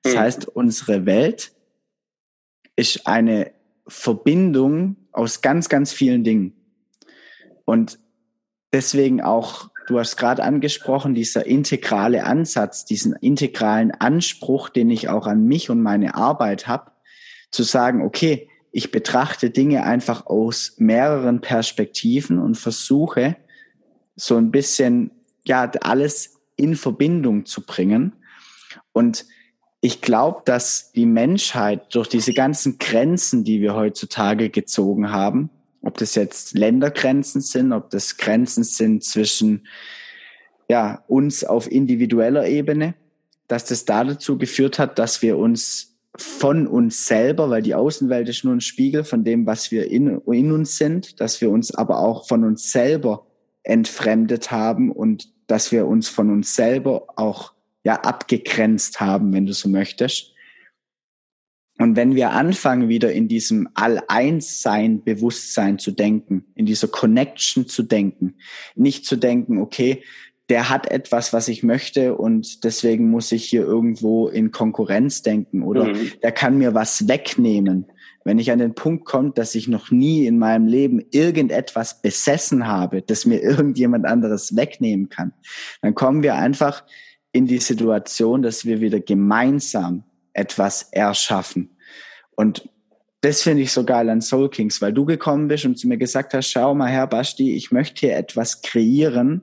Das 0.03 0.15
mhm. 0.15 0.19
heißt, 0.19 0.49
unsere 0.49 1.07
Welt 1.07 1.53
ist 2.77 3.07
eine 3.07 3.56
Verbindung 3.89 4.97
aus 5.13 5.41
ganz, 5.41 5.69
ganz 5.69 5.93
vielen 5.93 6.25
Dingen. 6.25 6.55
Und 7.65 7.99
deswegen 8.73 9.21
auch, 9.21 9.71
du 9.87 9.99
hast 9.99 10.17
gerade 10.17 10.43
angesprochen, 10.43 11.15
dieser 11.15 11.47
integrale 11.47 12.25
Ansatz, 12.25 12.85
diesen 12.85 13.15
integralen 13.15 13.93
Anspruch, 13.93 14.69
den 14.69 14.91
ich 14.91 15.09
auch 15.09 15.27
an 15.27 15.45
mich 15.45 15.71
und 15.71 15.83
meine 15.83 16.15
Arbeit 16.15 16.67
habe, 16.67 16.93
zu 17.51 17.63
sagen, 17.63 18.03
okay, 18.03 18.49
ich 18.73 18.91
betrachte 18.91 19.51
Dinge 19.51 19.85
einfach 19.85 20.27
aus 20.27 20.75
mehreren 20.77 21.41
Perspektiven 21.41 22.39
und 22.39 22.57
versuche 22.57 23.37
so 24.17 24.37
ein 24.37 24.51
bisschen, 24.51 25.11
ja, 25.47 25.71
alles 25.81 26.41
in 26.57 26.77
Verbindung 26.77 27.47
zu 27.47 27.65
bringen. 27.65 28.13
Und 28.93 29.27
ich 29.87 30.01
glaube, 30.01 30.43
dass 30.45 30.91
die 30.91 31.07
Menschheit 31.07 31.95
durch 31.95 32.09
diese 32.09 32.35
ganzen 32.35 32.79
Grenzen, 32.79 33.45
die 33.45 33.61
wir 33.61 33.77
heutzutage 33.77 34.51
gezogen 34.51 35.13
haben, 35.13 35.49
ob 35.81 35.97
das 35.99 36.17
jetzt 36.17 36.55
Ländergrenzen 36.59 37.41
sind, 37.41 37.73
ob 37.73 37.91
das 37.91 38.17
Grenzen 38.17 38.65
sind 38.65 39.05
zwischen 39.05 39.69
ja, 40.69 41.05
uns 41.07 41.45
auf 41.45 41.71
individueller 41.71 42.49
Ebene, 42.49 42.95
dass 43.47 43.65
das 43.65 43.85
da 43.85 44.03
dazu 44.03 44.37
geführt 44.39 44.81
hat, 44.81 44.99
dass 44.99 45.23
wir 45.23 45.39
uns 45.39 45.95
von 46.17 46.67
uns 46.67 47.07
selber, 47.07 47.49
weil 47.49 47.63
die 47.63 47.77
Außenwelt 47.77 48.29
ist 48.29 48.43
nur 48.43 48.55
ein 48.55 48.61
Spiegel 48.61 49.05
von 49.05 49.23
dem, 49.23 49.47
was 49.47 49.71
wir 49.71 49.89
in, 49.89 50.21
in 50.27 50.51
uns 50.51 50.79
sind, 50.79 51.21
dass 51.21 51.41
wir 51.41 51.49
uns 51.49 51.73
aber 51.73 52.01
auch 52.01 52.27
von 52.27 52.43
uns 52.43 52.73
selber 52.73 53.25
entfremdet 53.63 54.51
haben 54.51 54.91
und 54.91 55.29
dass 55.47 55.71
wir 55.71 55.87
uns 55.87 56.09
von 56.09 56.33
uns 56.33 56.57
selber 56.57 57.07
auch 57.15 57.53
ja 57.87 58.01
abgegrenzt 58.01 59.01
haben, 59.01 59.33
wenn 59.33 59.47
du 59.47 59.53
so 59.53 59.69
möchtest. 59.69 60.35
Und 61.79 61.95
wenn 61.95 62.17
wir 62.17 62.31
anfangen, 62.31 62.89
wieder 62.89 63.13
in 63.13 63.29
diesem 63.29 63.69
All-Eins-Sein, 63.75 65.05
Bewusstsein 65.05 65.79
zu 65.79 65.93
denken, 65.93 66.47
in 66.57 66.67
dieser 66.67 66.89
Connection 66.89 67.69
zu 67.69 67.85
denken, 67.85 68.39
nicht 68.75 69.07
zu 69.07 69.15
denken, 69.15 69.59
okay, 69.59 70.03
der 70.49 70.69
hat 70.69 70.91
etwas, 70.91 71.33
was 71.33 71.47
ich 71.47 71.63
möchte 71.63 72.17
und 72.17 72.65
deswegen 72.65 73.09
muss 73.09 73.31
ich 73.31 73.45
hier 73.45 73.63
irgendwo 73.63 74.27
in 74.27 74.51
Konkurrenz 74.51 75.23
denken 75.23 75.63
oder 75.63 75.85
mhm. 75.85 76.11
der 76.25 76.33
kann 76.33 76.59
mir 76.59 76.75
was 76.75 77.07
wegnehmen. 77.07 77.87
Wenn 78.25 78.41
ich 78.41 78.51
an 78.51 78.59
den 78.59 78.75
Punkt 78.75 79.05
komme, 79.05 79.31
dass 79.31 79.55
ich 79.55 79.69
noch 79.69 79.93
nie 79.93 80.27
in 80.27 80.39
meinem 80.39 80.67
Leben 80.67 81.05
irgendetwas 81.13 82.03
besessen 82.03 82.67
habe, 82.67 83.01
das 83.03 83.27
mir 83.27 83.41
irgendjemand 83.43 84.07
anderes 84.07 84.57
wegnehmen 84.57 85.09
kann, 85.09 85.33
dann 85.83 85.95
kommen 85.95 86.25
wir 86.25 86.35
einfach 86.35 86.83
in 87.37 87.47
die 87.47 87.59
Situation, 87.59 88.41
dass 88.41 88.65
wir 88.65 88.81
wieder 88.81 88.99
gemeinsam 88.99 90.05
etwas 90.33 90.89
erschaffen. 90.91 91.77
Und 92.35 92.69
das 93.21 93.43
finde 93.43 93.63
ich 93.63 93.73
so 93.73 93.85
geil 93.85 94.09
an 94.09 94.23
Soul 94.23 94.49
Kings, 94.49 94.81
weil 94.81 94.93
du 94.93 95.05
gekommen 95.05 95.49
bist 95.49 95.67
und 95.67 95.79
zu 95.79 95.87
mir 95.87 95.99
gesagt 95.99 96.33
hast, 96.33 96.51
schau 96.51 96.75
mal 96.75 96.91
her, 96.91 97.07
Basti, 97.07 97.55
ich 97.55 97.73
möchte 97.73 98.07
hier 98.07 98.17
etwas 98.17 98.63
kreieren, 98.63 99.43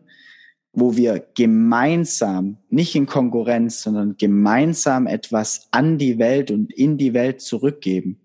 wo 0.72 0.98
wir 0.98 1.24
gemeinsam, 1.36 2.58
nicht 2.70 2.96
in 2.96 3.06
Konkurrenz, 3.06 3.84
sondern 3.84 4.16
gemeinsam 4.18 5.06
etwas 5.06 5.68
an 5.70 6.00
die 6.00 6.18
Welt 6.18 6.50
und 6.50 6.74
in 6.74 6.98
die 6.98 7.14
Welt 7.14 7.42
zurückgeben. 7.42 8.22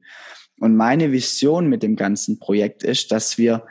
Und 0.61 0.77
meine 0.77 1.13
Vision 1.13 1.69
mit 1.69 1.83
dem 1.83 1.95
ganzen 1.95 2.39
Projekt 2.39 2.83
ist, 2.83 3.13
dass 3.13 3.37
wir 3.37 3.67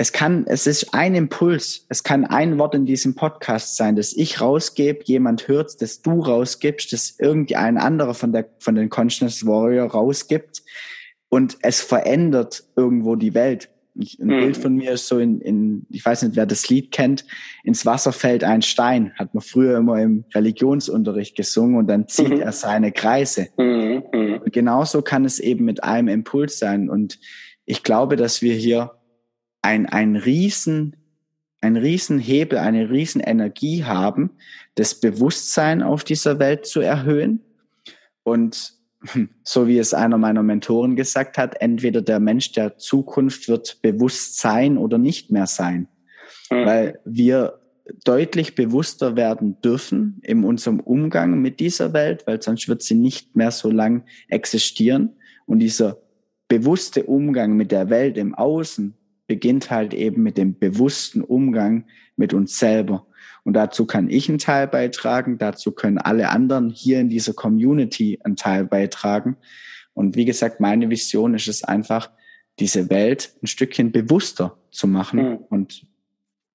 es 0.00 0.12
kann, 0.12 0.44
es 0.46 0.68
ist 0.68 0.94
ein 0.94 1.16
Impuls, 1.16 1.84
es 1.88 2.04
kann 2.04 2.24
ein 2.24 2.56
Wort 2.60 2.76
in 2.76 2.86
diesem 2.86 3.16
Podcast 3.16 3.76
sein, 3.76 3.96
das 3.96 4.12
ich 4.12 4.40
rausgebe, 4.40 5.00
jemand 5.02 5.48
hört, 5.48 5.82
das 5.82 6.02
du 6.02 6.20
rausgibst, 6.20 6.92
das 6.92 7.16
irgendein 7.18 7.78
anderer 7.78 8.14
von 8.14 8.30
der, 8.30 8.48
von 8.60 8.76
den 8.76 8.90
Consciousness 8.90 9.44
Warrior 9.44 9.90
rausgibt 9.90 10.62
und 11.30 11.58
es 11.62 11.80
verändert 11.80 12.62
irgendwo 12.76 13.16
die 13.16 13.34
Welt. 13.34 13.70
Ich, 13.96 14.20
ein 14.20 14.28
mhm. 14.28 14.38
Bild 14.38 14.56
von 14.56 14.76
mir 14.76 14.92
ist 14.92 15.08
so 15.08 15.18
in, 15.18 15.40
in, 15.40 15.84
ich 15.90 16.04
weiß 16.04 16.22
nicht, 16.22 16.36
wer 16.36 16.46
das 16.46 16.68
Lied 16.68 16.92
kennt, 16.92 17.24
ins 17.64 17.84
Wasser 17.84 18.12
fällt 18.12 18.44
ein 18.44 18.62
Stein, 18.62 19.12
hat 19.18 19.34
man 19.34 19.42
früher 19.42 19.78
immer 19.78 20.00
im 20.00 20.24
Religionsunterricht 20.32 21.36
gesungen 21.36 21.74
und 21.74 21.88
dann 21.88 22.06
zieht 22.06 22.28
mhm. 22.28 22.40
er 22.42 22.52
seine 22.52 22.92
Kreise. 22.92 23.48
Mhm. 23.56 24.04
mhm. 24.12 24.42
Und 24.44 24.52
genauso 24.52 25.02
kann 25.02 25.24
es 25.24 25.40
eben 25.40 25.64
mit 25.64 25.82
einem 25.82 26.06
Impuls 26.06 26.60
sein. 26.60 26.88
Und 26.88 27.18
ich 27.64 27.82
glaube, 27.82 28.14
dass 28.14 28.42
wir 28.42 28.54
hier 28.54 28.92
ein, 29.68 29.84
ein 29.84 30.16
riesen, 30.16 30.96
ein 31.60 31.76
riesen 31.76 32.18
Hebel, 32.18 32.58
eine 32.58 32.88
riesen 32.88 33.20
Energie 33.20 33.84
haben, 33.84 34.30
das 34.76 34.98
Bewusstsein 34.98 35.82
auf 35.82 36.04
dieser 36.04 36.38
Welt 36.38 36.64
zu 36.64 36.80
erhöhen. 36.80 37.40
Und 38.22 38.72
so 39.44 39.68
wie 39.68 39.78
es 39.78 39.92
einer 39.92 40.16
meiner 40.16 40.42
Mentoren 40.42 40.96
gesagt 40.96 41.36
hat, 41.36 41.60
entweder 41.60 42.00
der 42.00 42.18
Mensch 42.18 42.52
der 42.52 42.78
Zukunft 42.78 43.48
wird 43.48 43.82
bewusst 43.82 44.38
sein 44.38 44.78
oder 44.78 44.96
nicht 44.96 45.30
mehr 45.30 45.46
sein. 45.46 45.88
Mhm. 46.50 46.64
Weil 46.64 47.00
wir 47.04 47.60
deutlich 48.04 48.54
bewusster 48.54 49.16
werden 49.16 49.60
dürfen 49.60 50.18
in 50.22 50.44
unserem 50.44 50.80
Umgang 50.80 51.42
mit 51.42 51.60
dieser 51.60 51.92
Welt, 51.92 52.26
weil 52.26 52.40
sonst 52.40 52.68
wird 52.68 52.82
sie 52.82 52.94
nicht 52.94 53.36
mehr 53.36 53.50
so 53.50 53.70
lang 53.70 54.04
existieren. 54.28 55.16
Und 55.44 55.58
dieser 55.58 55.98
bewusste 56.48 57.02
Umgang 57.02 57.52
mit 57.52 57.70
der 57.70 57.90
Welt 57.90 58.16
im 58.16 58.34
Außen 58.34 58.94
beginnt 59.28 59.70
halt 59.70 59.94
eben 59.94 60.24
mit 60.24 60.36
dem 60.36 60.58
bewussten 60.58 61.22
Umgang 61.22 61.84
mit 62.16 62.34
uns 62.34 62.58
selber. 62.58 63.06
Und 63.44 63.52
dazu 63.52 63.86
kann 63.86 64.10
ich 64.10 64.28
einen 64.28 64.38
Teil 64.38 64.66
beitragen, 64.66 65.38
dazu 65.38 65.70
können 65.70 65.98
alle 65.98 66.30
anderen 66.30 66.70
hier 66.70 66.98
in 66.98 67.08
dieser 67.08 67.34
Community 67.34 68.18
einen 68.24 68.36
Teil 68.36 68.64
beitragen. 68.64 69.36
Und 69.94 70.16
wie 70.16 70.24
gesagt, 70.24 70.60
meine 70.60 70.90
Vision 70.90 71.34
ist 71.34 71.46
es 71.46 71.62
einfach, 71.62 72.10
diese 72.58 72.90
Welt 72.90 73.34
ein 73.42 73.46
Stückchen 73.46 73.92
bewusster 73.92 74.58
zu 74.70 74.88
machen. 74.88 75.30
Mhm. 75.30 75.36
Und 75.48 75.86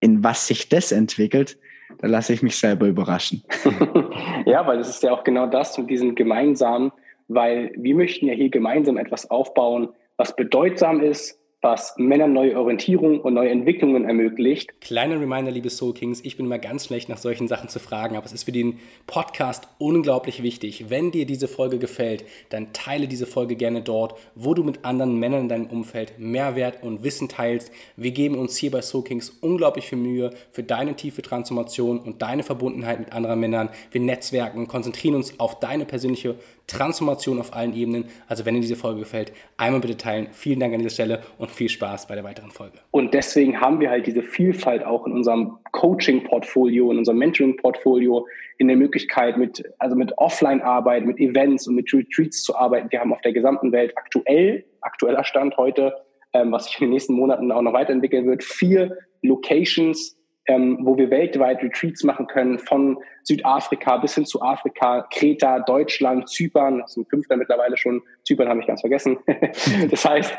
in 0.01 0.23
was 0.23 0.47
sich 0.47 0.67
das 0.67 0.91
entwickelt, 0.91 1.57
da 1.99 2.07
lasse 2.07 2.33
ich 2.33 2.41
mich 2.41 2.57
selber 2.57 2.87
überraschen. 2.87 3.43
ja, 4.45 4.65
weil 4.67 4.77
das 4.77 4.89
ist 4.89 5.03
ja 5.03 5.11
auch 5.11 5.23
genau 5.23 5.47
das 5.47 5.77
mit 5.77 5.89
diesem 5.89 6.15
gemeinsamen, 6.15 6.91
weil 7.27 7.71
wir 7.77 7.95
möchten 7.95 8.25
ja 8.27 8.33
hier 8.33 8.49
gemeinsam 8.49 8.97
etwas 8.97 9.29
aufbauen, 9.29 9.89
was 10.17 10.35
bedeutsam 10.35 11.01
ist, 11.01 11.39
was 11.63 11.95
Männern 11.97 12.33
neue 12.33 12.59
Orientierung 12.59 13.21
und 13.21 13.35
neue 13.35 13.49
Entwicklungen 13.49 14.03
ermöglicht. 14.03 14.69
Kleiner 14.81 15.19
Reminder, 15.19 15.49
liebe 15.49 15.69
Soul 15.69 15.93
Kings, 15.93 16.19
ich 16.23 16.35
bin 16.35 16.45
immer 16.45 16.59
ganz 16.59 16.87
schlecht 16.87 17.07
nach 17.07 17.17
solchen 17.17 17.47
Sachen 17.47 17.69
zu 17.69 17.79
fragen, 17.79 18.17
aber 18.17 18.25
es 18.25 18.33
ist 18.33 18.43
für 18.43 18.51
den 18.51 18.79
Podcast 19.07 19.69
unglaublich 19.77 20.43
wichtig. 20.43 20.89
Wenn 20.89 21.11
dir 21.11 21.25
diese 21.25 21.47
Folge 21.47 21.79
gefällt, 21.79 22.25
dann 22.49 22.73
teile 22.73 23.07
diese 23.07 23.25
Folge 23.25 23.55
gerne 23.55 23.81
dort, 23.81 24.19
wo 24.35 24.53
du 24.53 24.63
mit 24.63 24.83
anderen 24.83 25.17
Männern 25.17 25.43
in 25.43 25.49
deinem 25.49 25.67
Umfeld 25.67 26.19
Mehrwert 26.19 26.83
und 26.83 27.05
Wissen 27.05 27.29
teilst. 27.29 27.71
Wir 27.95 28.11
geben 28.11 28.37
uns 28.37 28.57
hier 28.57 28.71
bei 28.71 28.81
Soul 28.81 29.05
Kings 29.05 29.29
unglaublich 29.29 29.85
viel 29.85 29.99
Mühe 29.99 30.31
für 30.51 30.63
deine 30.63 30.95
tiefe 30.97 31.21
Transformation 31.21 31.99
und 31.99 32.21
deine 32.21 32.43
Verbundenheit 32.43 32.99
mit 32.99 33.13
anderen 33.13 33.39
Männern. 33.39 33.69
Wir 33.89 34.01
netzwerken, 34.01 34.67
konzentrieren 34.67 35.15
uns 35.15 35.39
auf 35.39 35.61
deine 35.61 35.85
persönliche 35.85 36.35
Transformation 36.67 37.39
auf 37.39 37.53
allen 37.53 37.73
Ebenen. 37.73 38.05
Also 38.27 38.45
wenn 38.45 38.55
dir 38.55 38.61
diese 38.61 38.75
Folge 38.75 39.01
gefällt, 39.01 39.33
einmal 39.57 39.81
bitte 39.81 39.97
teilen. 39.97 40.27
Vielen 40.31 40.59
Dank 40.59 40.73
an 40.73 40.79
dieser 40.79 40.93
Stelle 40.93 41.21
und 41.37 41.51
viel 41.51 41.69
Spaß 41.69 42.07
bei 42.07 42.15
der 42.15 42.23
weiteren 42.23 42.51
Folge. 42.51 42.77
Und 42.91 43.13
deswegen 43.13 43.59
haben 43.59 43.79
wir 43.79 43.89
halt 43.89 44.07
diese 44.07 44.23
Vielfalt 44.23 44.83
auch 44.83 45.05
in 45.05 45.13
unserem 45.13 45.57
Coaching-Portfolio, 45.71 46.91
in 46.91 46.99
unserem 46.99 47.17
Mentoring-Portfolio, 47.17 48.25
in 48.57 48.67
der 48.67 48.77
Möglichkeit 48.77 49.37
mit, 49.37 49.63
also 49.79 49.95
mit 49.95 50.17
Offline-Arbeit, 50.17 51.05
mit 51.05 51.19
Events 51.19 51.67
und 51.67 51.75
mit 51.75 51.93
Retreats 51.93 52.43
zu 52.43 52.55
arbeiten. 52.55 52.91
Wir 52.91 52.99
haben 52.99 53.13
auf 53.13 53.21
der 53.21 53.33
gesamten 53.33 53.71
Welt 53.71 53.93
aktuell, 53.97 54.65
aktueller 54.81 55.23
Stand 55.23 55.57
heute, 55.57 55.93
ähm, 56.33 56.51
was 56.51 56.65
sich 56.65 56.75
in 56.79 56.85
den 56.85 56.91
nächsten 56.91 57.13
Monaten 57.13 57.51
auch 57.51 57.61
noch 57.61 57.73
weiterentwickeln 57.73 58.25
wird, 58.25 58.43
vier 58.43 58.97
Locations 59.21 60.17
ähm, 60.45 60.79
wo 60.81 60.97
wir 60.97 61.09
weltweit 61.09 61.63
Retreats 61.63 62.03
machen 62.03 62.27
können, 62.27 62.59
von 62.59 62.97
Südafrika 63.23 63.97
bis 63.97 64.15
hin 64.15 64.25
zu 64.25 64.41
Afrika, 64.41 65.07
Kreta, 65.11 65.59
Deutschland, 65.59 66.29
Zypern, 66.29 66.79
das 66.79 66.93
sind 66.93 67.09
fünfter 67.09 67.37
mittlerweile 67.37 67.77
schon, 67.77 68.01
Zypern 68.23 68.49
habe 68.49 68.59
ich 68.59 68.67
ganz 68.67 68.81
vergessen. 68.81 69.17
das 69.89 70.05
heißt, 70.05 70.33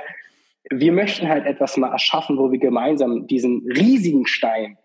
wir 0.71 0.93
möchten 0.93 1.29
halt 1.29 1.47
etwas 1.47 1.77
mal 1.77 1.91
erschaffen, 1.91 2.39
wo 2.39 2.51
wir 2.51 2.59
gemeinsam 2.59 3.27
diesen 3.27 3.67
riesigen 3.67 4.27
Stein 4.27 4.79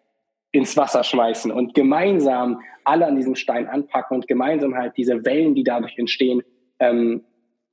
ins 0.52 0.76
Wasser 0.78 1.04
schmeißen 1.04 1.52
und 1.52 1.74
gemeinsam 1.74 2.62
alle 2.84 3.06
an 3.06 3.16
diesem 3.16 3.36
Stein 3.36 3.68
anpacken 3.68 4.16
und 4.16 4.28
gemeinsam 4.28 4.76
halt 4.76 4.98
diese 4.98 5.24
Wellen, 5.26 5.54
die 5.54 5.64
dadurch 5.64 5.98
entstehen, 5.98 6.42
ähm, 6.80 7.24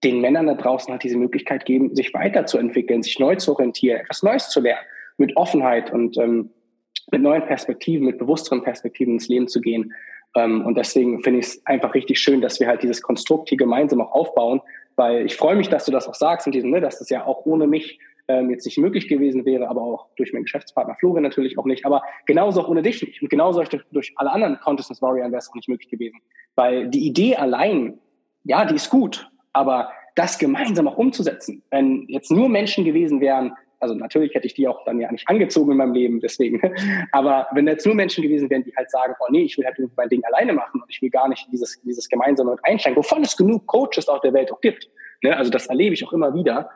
den 0.04 0.20
Männern 0.20 0.46
da 0.46 0.54
draußen 0.54 0.92
halt 0.92 1.02
diese 1.02 1.16
Möglichkeit 1.16 1.64
geben, 1.64 1.94
sich 1.94 2.12
weiterzuentwickeln, 2.12 3.02
sich 3.02 3.18
neu 3.18 3.36
zu 3.36 3.52
orientieren, 3.52 4.00
etwas 4.00 4.22
Neues 4.22 4.50
zu 4.50 4.60
lernen, 4.60 4.84
mit 5.16 5.36
Offenheit 5.36 5.90
und 5.90 6.18
ähm, 6.18 6.50
mit 7.10 7.22
neuen 7.22 7.44
Perspektiven, 7.44 8.06
mit 8.06 8.18
bewussteren 8.18 8.62
Perspektiven 8.62 9.14
ins 9.14 9.28
Leben 9.28 9.48
zu 9.48 9.60
gehen. 9.60 9.92
Ähm, 10.34 10.64
und 10.64 10.76
deswegen 10.76 11.22
finde 11.22 11.40
ich 11.40 11.46
es 11.46 11.66
einfach 11.66 11.94
richtig 11.94 12.18
schön, 12.18 12.40
dass 12.40 12.60
wir 12.60 12.66
halt 12.66 12.82
dieses 12.82 13.02
Konstrukt 13.02 13.48
hier 13.48 13.58
gemeinsam 13.58 14.00
auch 14.00 14.12
aufbauen, 14.12 14.60
weil 14.96 15.24
ich 15.26 15.36
freue 15.36 15.56
mich, 15.56 15.68
dass 15.68 15.84
du 15.84 15.92
das 15.92 16.08
auch 16.08 16.14
sagst, 16.14 16.46
in 16.46 16.52
diesem, 16.52 16.70
ne, 16.70 16.80
dass 16.80 16.98
das 16.98 17.10
ja 17.10 17.24
auch 17.24 17.46
ohne 17.46 17.66
mich 17.66 17.98
ähm, 18.28 18.50
jetzt 18.50 18.66
nicht 18.66 18.78
möglich 18.78 19.08
gewesen 19.08 19.44
wäre, 19.44 19.68
aber 19.68 19.82
auch 19.82 20.08
durch 20.16 20.32
meinen 20.32 20.42
Geschäftspartner 20.42 20.96
Florian 20.98 21.22
natürlich 21.22 21.58
auch 21.58 21.64
nicht, 21.64 21.86
aber 21.86 22.02
genauso 22.26 22.62
auch 22.62 22.68
ohne 22.68 22.82
dich 22.82 23.02
nicht. 23.02 23.22
Und 23.22 23.28
genauso 23.28 23.62
durch, 23.62 23.82
durch 23.92 24.12
alle 24.16 24.32
anderen 24.32 24.58
Consciousness 24.58 25.00
Warrior 25.00 25.26
wäre 25.30 25.38
es 25.38 25.48
auch 25.48 25.54
nicht 25.54 25.68
möglich 25.68 25.90
gewesen, 25.90 26.18
weil 26.54 26.88
die 26.88 27.06
Idee 27.06 27.36
allein, 27.36 27.98
ja, 28.44 28.64
die 28.64 28.74
ist 28.74 28.90
gut, 28.90 29.30
aber 29.52 29.90
das 30.16 30.38
gemeinsam 30.38 30.88
auch 30.88 30.96
umzusetzen, 30.96 31.62
wenn 31.70 32.06
jetzt 32.08 32.30
nur 32.30 32.48
Menschen 32.48 32.84
gewesen 32.84 33.20
wären, 33.20 33.52
also 33.78 33.94
natürlich 33.94 34.34
hätte 34.34 34.46
ich 34.46 34.54
die 34.54 34.66
auch 34.68 34.84
dann 34.84 35.00
ja 35.00 35.10
nicht 35.12 35.28
angezogen 35.28 35.72
in 35.72 35.76
meinem 35.78 35.92
Leben, 35.92 36.20
deswegen. 36.20 36.60
Aber 37.12 37.46
wenn 37.52 37.66
jetzt 37.66 37.84
nur 37.84 37.94
Menschen 37.94 38.22
gewesen 38.22 38.48
wären, 38.50 38.64
die 38.64 38.74
halt 38.76 38.90
sagen, 38.90 39.14
oh 39.20 39.26
nee, 39.30 39.42
ich 39.42 39.58
will 39.58 39.64
halt 39.64 39.76
mein 39.96 40.08
Ding 40.08 40.24
alleine 40.24 40.52
machen 40.52 40.80
und 40.80 40.88
ich 40.88 41.02
will 41.02 41.10
gar 41.10 41.28
nicht 41.28 41.46
dieses, 41.52 41.80
dieses 41.82 42.08
gemeinsame 42.08 42.56
einsteigen, 42.62 42.96
wovon 42.96 43.22
es 43.22 43.36
genug 43.36 43.66
Coaches 43.66 44.08
auf 44.08 44.20
der 44.20 44.32
Welt 44.32 44.50
auch 44.52 44.60
gibt. 44.60 44.88
Ne? 45.22 45.36
Also 45.36 45.50
das 45.50 45.66
erlebe 45.66 45.94
ich 45.94 46.06
auch 46.06 46.12
immer 46.12 46.34
wieder. 46.34 46.70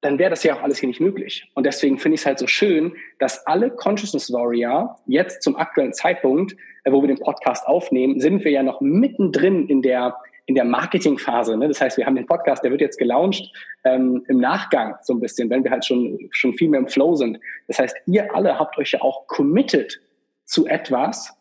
Dann 0.00 0.20
wäre 0.20 0.30
das 0.30 0.44
ja 0.44 0.54
auch 0.54 0.62
alles 0.62 0.78
hier 0.78 0.88
nicht 0.88 1.00
möglich. 1.00 1.50
Und 1.54 1.66
deswegen 1.66 1.98
finde 1.98 2.14
ich 2.14 2.20
es 2.20 2.26
halt 2.26 2.38
so 2.38 2.46
schön, 2.46 2.94
dass 3.18 3.44
alle 3.48 3.70
Consciousness 3.70 4.32
Warrior 4.32 4.96
jetzt 5.06 5.42
zum 5.42 5.56
aktuellen 5.56 5.92
Zeitpunkt, 5.92 6.54
äh, 6.84 6.92
wo 6.92 7.02
wir 7.02 7.08
den 7.08 7.18
Podcast 7.18 7.66
aufnehmen, 7.66 8.20
sind 8.20 8.44
wir 8.44 8.52
ja 8.52 8.62
noch 8.62 8.80
mittendrin 8.80 9.66
in 9.66 9.82
der 9.82 10.16
in 10.48 10.54
der 10.54 10.64
Marketingphase. 10.64 11.58
Ne? 11.58 11.68
Das 11.68 11.78
heißt, 11.78 11.98
wir 11.98 12.06
haben 12.06 12.16
den 12.16 12.24
Podcast, 12.24 12.64
der 12.64 12.70
wird 12.70 12.80
jetzt 12.80 12.96
gelauncht 12.96 13.52
ähm, 13.84 14.24
im 14.28 14.38
Nachgang 14.38 14.96
so 15.02 15.12
ein 15.12 15.20
bisschen, 15.20 15.50
wenn 15.50 15.62
wir 15.62 15.70
halt 15.70 15.84
schon, 15.84 16.18
schon 16.30 16.54
viel 16.54 16.70
mehr 16.70 16.80
im 16.80 16.88
Flow 16.88 17.14
sind. 17.14 17.38
Das 17.66 17.78
heißt, 17.78 17.94
ihr 18.06 18.34
alle 18.34 18.58
habt 18.58 18.78
euch 18.78 18.92
ja 18.92 19.02
auch 19.02 19.26
committed 19.26 20.00
zu 20.46 20.66
etwas, 20.66 21.36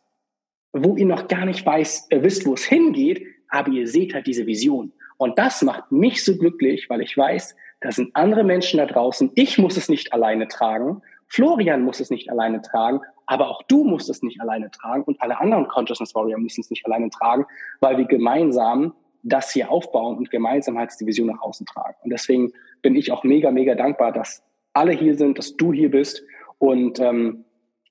wo 0.73 0.97
ihr 0.97 1.05
noch 1.05 1.29
gar 1.29 1.45
nicht 1.45 1.65
weiß, 1.65 2.07
äh, 2.09 2.21
wisst, 2.21 2.45
wo 2.45 2.53
es 2.53 2.65
hingeht, 2.65 3.25
aber 3.47 3.69
ihr 3.71 3.87
seht 3.87 4.13
halt 4.13 4.27
diese 4.27 4.45
Vision. 4.45 4.91
Und 5.15 5.39
das 5.39 5.61
macht 5.61 5.89
mich 5.89 6.25
so 6.25 6.37
glücklich, 6.37 6.89
weil 6.89 7.01
ich 7.01 7.17
weiß, 7.17 7.55
da 7.79 7.93
sind 7.93 8.13
andere 8.13 8.43
Menschen 8.43 8.77
da 8.77 8.87
draußen. 8.87 9.31
Ich 9.35 9.57
muss 9.57 9.77
es 9.77 9.87
nicht 9.87 10.11
alleine 10.11 10.49
tragen. 10.49 11.01
Florian 11.27 11.81
muss 11.81 12.01
es 12.01 12.09
nicht 12.09 12.29
alleine 12.29 12.61
tragen 12.61 12.99
aber 13.27 13.49
auch 13.49 13.61
du 13.63 13.83
musst 13.83 14.09
es 14.09 14.23
nicht 14.23 14.41
alleine 14.41 14.71
tragen 14.71 15.03
und 15.03 15.21
alle 15.21 15.39
anderen 15.39 15.67
Consciousness 15.67 16.15
Warrior 16.15 16.39
müssen 16.39 16.61
es 16.61 16.69
nicht 16.69 16.85
alleine 16.85 17.09
tragen, 17.09 17.45
weil 17.79 17.97
wir 17.97 18.05
gemeinsam 18.05 18.93
das 19.23 19.51
hier 19.51 19.69
aufbauen 19.69 20.17
und 20.17 20.31
gemeinsam 20.31 20.77
halt 20.77 20.91
die 20.99 21.05
Vision 21.05 21.27
nach 21.27 21.41
außen 21.41 21.65
tragen. 21.65 21.95
Und 22.03 22.11
deswegen 22.11 22.51
bin 22.81 22.95
ich 22.95 23.11
auch 23.11 23.23
mega, 23.23 23.51
mega 23.51 23.75
dankbar, 23.75 24.11
dass 24.11 24.41
alle 24.73 24.93
hier 24.93 25.15
sind, 25.15 25.37
dass 25.37 25.55
du 25.57 25.73
hier 25.73 25.91
bist 25.91 26.23
und 26.59 26.99
ähm, 26.99 27.43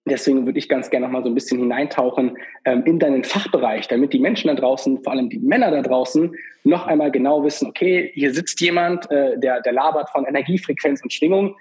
Deswegen 0.08 0.46
würde 0.46 0.60
ich 0.60 0.68
ganz 0.68 0.88
gerne 0.88 1.06
noch 1.06 1.12
mal 1.12 1.24
so 1.24 1.28
ein 1.28 1.34
bisschen 1.34 1.58
hineintauchen 1.58 2.38
ähm, 2.64 2.84
in 2.84 3.00
deinen 3.00 3.24
Fachbereich, 3.24 3.88
damit 3.88 4.12
die 4.12 4.20
Menschen 4.20 4.46
da 4.46 4.54
draußen, 4.54 5.02
vor 5.02 5.12
allem 5.12 5.28
die 5.28 5.40
Männer 5.40 5.72
da 5.72 5.82
draußen, 5.82 6.32
noch 6.62 6.86
einmal 6.86 7.10
genau 7.10 7.42
wissen, 7.42 7.66
okay, 7.66 8.12
hier 8.14 8.32
sitzt 8.32 8.60
jemand, 8.60 9.10
äh, 9.10 9.36
der, 9.36 9.62
der 9.62 9.72
labert 9.72 10.10
von 10.10 10.24
Energiefrequenz 10.24 11.02
und 11.02 11.12
Schwingung. 11.12 11.56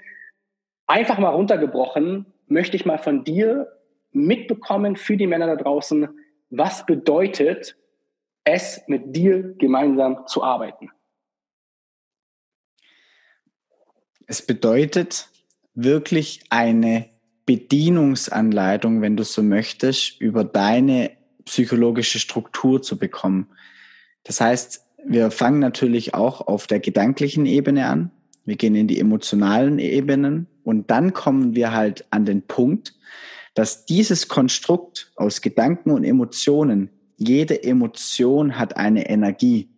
Einfach 0.86 1.18
mal 1.18 1.30
runtergebrochen, 1.30 2.28
möchte 2.48 2.76
ich 2.76 2.86
mal 2.86 2.98
von 2.98 3.24
dir 3.24 3.68
mitbekommen 4.12 4.96
für 4.96 5.18
die 5.18 5.28
Männer 5.28 5.48
da 5.48 5.56
draußen, 5.56 6.08
was 6.50 6.86
bedeutet 6.86 7.76
es, 8.44 8.82
mit 8.88 9.16
dir 9.16 9.56
gemeinsam 9.58 10.26
zu 10.28 10.44
arbeiten? 10.44 10.90
Es 14.28 14.42
bedeutet 14.42 15.30
wirklich 15.74 16.42
eine 16.50 17.10
Bedienungsanleitung, 17.46 19.02
wenn 19.02 19.18
du 19.18 19.24
so 19.24 19.44
möchtest, 19.44 20.20
über 20.20 20.44
deine 20.44 21.12
psychologische 21.46 22.20
Struktur 22.20 22.82
zu 22.82 22.98
bekommen. 22.98 23.50
Das 24.24 24.42
heißt, 24.42 24.84
wir 25.06 25.30
fangen 25.30 25.60
natürlich 25.60 26.16
auch 26.16 26.42
auf 26.42 26.66
der 26.66 26.80
gedanklichen 26.80 27.46
Ebene 27.46 27.86
an. 27.88 28.12
Wir 28.46 28.56
gehen 28.56 28.74
in 28.74 28.88
die 28.88 29.00
emotionalen 29.00 29.78
Ebenen 29.78 30.48
und 30.66 30.90
dann 30.90 31.14
kommen 31.14 31.56
wir 31.56 31.72
halt 31.72 32.06
an 32.10 32.26
den 32.26 32.42
Punkt, 32.42 32.96
dass 33.54 33.86
dieses 33.86 34.28
Konstrukt 34.28 35.12
aus 35.16 35.42
Gedanken 35.42 35.92
und 35.92 36.04
Emotionen, 36.04 36.90
jede 37.18 37.64
Emotion 37.64 38.60
hat 38.60 38.76
eine 38.76 39.08
Energie. 39.08 39.70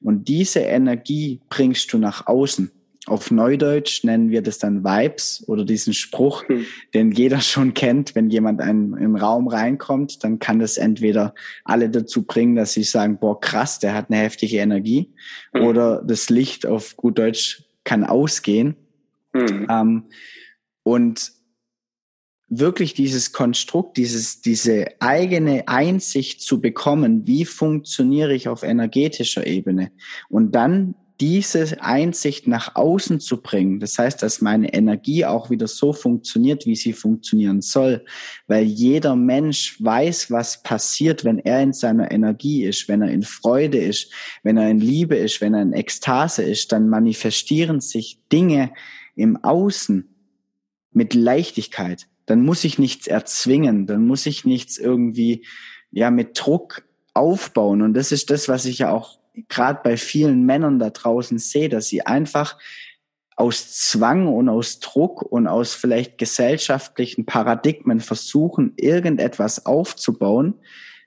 Und 0.00 0.26
diese 0.26 0.60
Energie 0.60 1.40
bringst 1.48 1.92
du 1.92 1.98
nach 1.98 2.26
außen. 2.26 2.72
auf 3.06 3.32
Neudeutsch 3.32 4.04
nennen 4.04 4.30
wir 4.30 4.42
das 4.42 4.58
dann 4.58 4.84
Vibes 4.84 5.44
oder 5.48 5.64
diesen 5.64 5.92
Spruch, 5.92 6.48
mhm. 6.48 6.66
den 6.94 7.12
jeder 7.12 7.40
schon 7.40 7.74
kennt. 7.74 8.14
Wenn 8.14 8.30
jemand 8.30 8.60
in 8.60 8.94
einen 8.94 9.16
Raum 9.16 9.48
reinkommt, 9.48 10.24
dann 10.24 10.38
kann 10.38 10.58
das 10.58 10.78
entweder 10.78 11.34
alle 11.64 11.90
dazu 11.90 12.22
bringen, 12.24 12.56
dass 12.56 12.72
sie 12.72 12.84
sagen, 12.84 13.18
boah, 13.18 13.40
krass, 13.40 13.78
der 13.78 13.94
hat 13.94 14.10
eine 14.10 14.20
heftige 14.20 14.56
Energie. 14.56 15.10
Mhm. 15.52 15.62
Oder 15.62 16.02
das 16.02 16.30
Licht 16.30 16.64
auf 16.64 16.96
gut 16.96 17.18
Deutsch 17.18 17.64
kann 17.84 18.04
ausgehen. 18.04 18.76
Mhm. 19.32 19.66
Ähm, 19.70 20.04
und 20.82 21.32
wirklich 22.48 22.92
dieses 22.92 23.32
Konstrukt, 23.32 23.96
dieses, 23.96 24.42
diese 24.42 24.88
eigene 25.00 25.68
Einsicht 25.68 26.42
zu 26.42 26.60
bekommen, 26.60 27.26
wie 27.26 27.46
funktioniere 27.46 28.34
ich 28.34 28.48
auf 28.48 28.62
energetischer 28.62 29.46
Ebene 29.46 29.90
und 30.28 30.54
dann 30.54 30.94
diese 31.22 31.80
Einsicht 31.80 32.48
nach 32.48 32.74
außen 32.74 33.20
zu 33.20 33.40
bringen. 33.40 33.78
Das 33.78 33.96
heißt, 33.96 34.22
dass 34.22 34.40
meine 34.40 34.74
Energie 34.74 35.24
auch 35.24 35.50
wieder 35.50 35.68
so 35.68 35.92
funktioniert, 35.92 36.66
wie 36.66 36.74
sie 36.74 36.92
funktionieren 36.92 37.60
soll, 37.62 38.04
weil 38.48 38.64
jeder 38.64 39.14
Mensch 39.14 39.76
weiß, 39.80 40.32
was 40.32 40.64
passiert, 40.64 41.24
wenn 41.24 41.38
er 41.38 41.62
in 41.62 41.72
seiner 41.72 42.10
Energie 42.10 42.64
ist, 42.64 42.88
wenn 42.88 43.02
er 43.02 43.10
in 43.12 43.22
Freude 43.22 43.78
ist, 43.78 44.12
wenn 44.42 44.56
er 44.56 44.68
in 44.68 44.80
Liebe 44.80 45.14
ist, 45.14 45.40
wenn 45.40 45.54
er 45.54 45.62
in 45.62 45.74
Ekstase 45.74 46.42
ist, 46.42 46.72
dann 46.72 46.88
manifestieren 46.88 47.80
sich 47.80 48.18
Dinge 48.32 48.72
im 49.14 49.42
Außen 49.42 50.08
mit 50.92 51.14
Leichtigkeit 51.14 52.08
dann 52.26 52.44
muss 52.44 52.64
ich 52.64 52.78
nichts 52.78 53.06
erzwingen, 53.06 53.86
dann 53.86 54.06
muss 54.06 54.26
ich 54.26 54.44
nichts 54.44 54.78
irgendwie 54.78 55.44
ja 55.90 56.10
mit 56.10 56.38
Druck 56.40 56.82
aufbauen. 57.14 57.82
Und 57.82 57.94
das 57.94 58.12
ist 58.12 58.30
das, 58.30 58.48
was 58.48 58.64
ich 58.64 58.78
ja 58.78 58.90
auch 58.90 59.18
gerade 59.48 59.80
bei 59.82 59.96
vielen 59.96 60.44
Männern 60.44 60.78
da 60.78 60.90
draußen 60.90 61.38
sehe, 61.38 61.68
dass 61.68 61.88
sie 61.88 62.06
einfach 62.06 62.58
aus 63.36 63.72
Zwang 63.72 64.28
und 64.28 64.48
aus 64.48 64.78
Druck 64.78 65.22
und 65.22 65.46
aus 65.46 65.74
vielleicht 65.74 66.18
gesellschaftlichen 66.18 67.26
Paradigmen 67.26 68.00
versuchen, 68.00 68.74
irgendetwas 68.76 69.66
aufzubauen, 69.66 70.54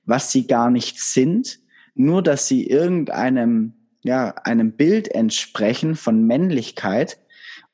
was 0.05 0.31
sie 0.31 0.47
gar 0.47 0.69
nicht 0.69 0.99
sind, 0.99 1.59
nur 1.93 2.21
dass 2.21 2.47
sie 2.47 2.67
irgendeinem, 2.67 3.73
ja, 4.03 4.31
einem 4.43 4.73
Bild 4.73 5.07
entsprechen 5.07 5.95
von 5.95 6.25
Männlichkeit 6.25 7.19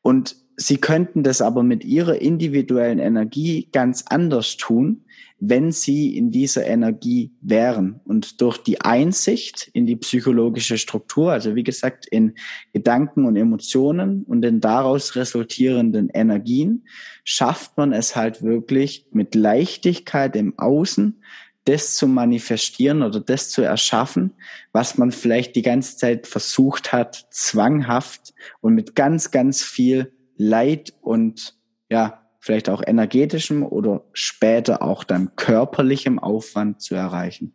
und 0.02 0.36
Sie 0.62 0.78
könnten 0.78 1.24
das 1.24 1.42
aber 1.42 1.64
mit 1.64 1.84
ihrer 1.84 2.22
individuellen 2.22 3.00
Energie 3.00 3.68
ganz 3.72 4.04
anders 4.08 4.58
tun, 4.58 5.06
wenn 5.40 5.72
sie 5.72 6.16
in 6.16 6.30
dieser 6.30 6.68
Energie 6.68 7.32
wären. 7.42 8.00
Und 8.06 8.42
durch 8.42 8.60
die 8.60 8.80
Einsicht 8.80 9.72
in 9.74 9.88
die 9.88 9.96
psychologische 9.96 10.78
Struktur, 10.78 11.32
also 11.32 11.56
wie 11.56 11.64
gesagt, 11.64 12.06
in 12.06 12.36
Gedanken 12.74 13.26
und 13.26 13.38
Emotionen 13.38 14.24
und 14.24 14.44
den 14.44 14.60
daraus 14.60 15.16
resultierenden 15.16 16.10
Energien, 16.10 16.86
schafft 17.24 17.76
man 17.76 17.92
es 17.92 18.16
halt 18.16 18.44
wirklich 18.44 19.08
mit 19.12 19.34
Leichtigkeit 19.34 20.36
im 20.36 20.60
Außen, 20.60 21.24
das 21.66 21.96
zu 21.96 22.08
manifestieren 22.08 23.04
oder 23.04 23.20
das 23.20 23.50
zu 23.50 23.62
erschaffen, 23.62 24.34
was 24.72 24.98
man 24.98 25.12
vielleicht 25.12 25.56
die 25.56 25.62
ganze 25.62 25.98
Zeit 25.98 26.28
versucht 26.28 26.92
hat, 26.92 27.28
zwanghaft 27.32 28.34
und 28.62 28.74
mit 28.74 28.96
ganz, 28.96 29.32
ganz 29.32 29.64
viel 29.64 30.12
Leid 30.38 30.94
und 31.02 31.56
ja, 31.90 32.22
vielleicht 32.40 32.70
auch 32.70 32.82
energetischem 32.86 33.64
oder 33.64 34.04
später 34.14 34.82
auch 34.82 35.04
dann 35.04 35.36
körperlichem 35.36 36.18
Aufwand 36.18 36.82
zu 36.82 36.96
erreichen. 36.96 37.54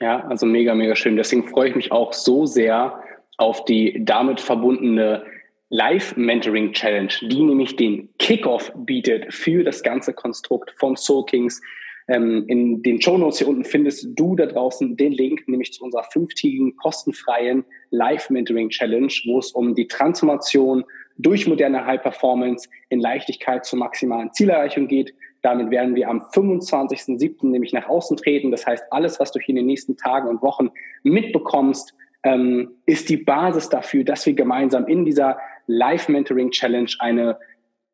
Ja, 0.00 0.24
also 0.26 0.46
mega, 0.46 0.74
mega 0.74 0.96
schön. 0.96 1.16
Deswegen 1.16 1.48
freue 1.48 1.70
ich 1.70 1.76
mich 1.76 1.92
auch 1.92 2.12
so 2.12 2.46
sehr 2.46 3.02
auf 3.36 3.64
die 3.64 4.04
damit 4.04 4.40
verbundene 4.40 5.24
Live-Mentoring 5.70 6.72
Challenge, 6.72 7.12
die 7.22 7.42
nämlich 7.42 7.76
den 7.76 8.08
Kickoff 8.18 8.72
bietet 8.74 9.32
für 9.32 9.64
das 9.64 9.82
ganze 9.82 10.14
Konstrukt 10.14 10.72
von 10.78 10.96
Soul 10.96 11.26
Kings. 11.26 11.60
Ähm, 12.08 12.44
in 12.48 12.82
den 12.82 13.00
Show 13.02 13.18
Notes 13.18 13.38
hier 13.38 13.48
unten 13.48 13.64
findest 13.64 14.08
du 14.18 14.34
da 14.34 14.46
draußen 14.46 14.96
den 14.96 15.12
Link, 15.12 15.46
nämlich 15.46 15.72
zu 15.72 15.84
unserer 15.84 16.04
fünftägigen 16.04 16.74
kostenfreien 16.76 17.64
Live-Mentoring 17.90 18.70
Challenge, 18.70 19.12
wo 19.26 19.38
es 19.38 19.52
um 19.52 19.74
die 19.74 19.86
Transformation 19.86 20.84
durch 21.18 21.46
moderne 21.46 21.84
High 21.84 22.02
Performance 22.02 22.68
in 22.88 23.00
Leichtigkeit 23.00 23.66
zur 23.66 23.78
maximalen 23.78 24.32
Zielerreichung 24.32 24.88
geht. 24.88 25.12
Damit 25.42 25.70
werden 25.70 25.94
wir 25.94 26.08
am 26.08 26.20
25.07. 26.20 27.46
nämlich 27.46 27.72
nach 27.72 27.88
außen 27.88 28.16
treten. 28.16 28.50
Das 28.50 28.66
heißt, 28.66 28.84
alles, 28.90 29.20
was 29.20 29.30
du 29.30 29.38
hier 29.38 29.50
in 29.50 29.56
den 29.56 29.66
nächsten 29.66 29.96
Tagen 29.96 30.28
und 30.28 30.42
Wochen 30.42 30.70
mitbekommst, 31.02 31.94
ähm, 32.22 32.70
ist 32.86 33.08
die 33.10 33.18
Basis 33.18 33.68
dafür, 33.68 34.02
dass 34.04 34.26
wir 34.26 34.32
gemeinsam 34.32 34.86
in 34.86 35.04
dieser 35.04 35.38
Live 35.66 36.08
Mentoring 36.08 36.50
Challenge 36.50 36.90
eine 36.98 37.38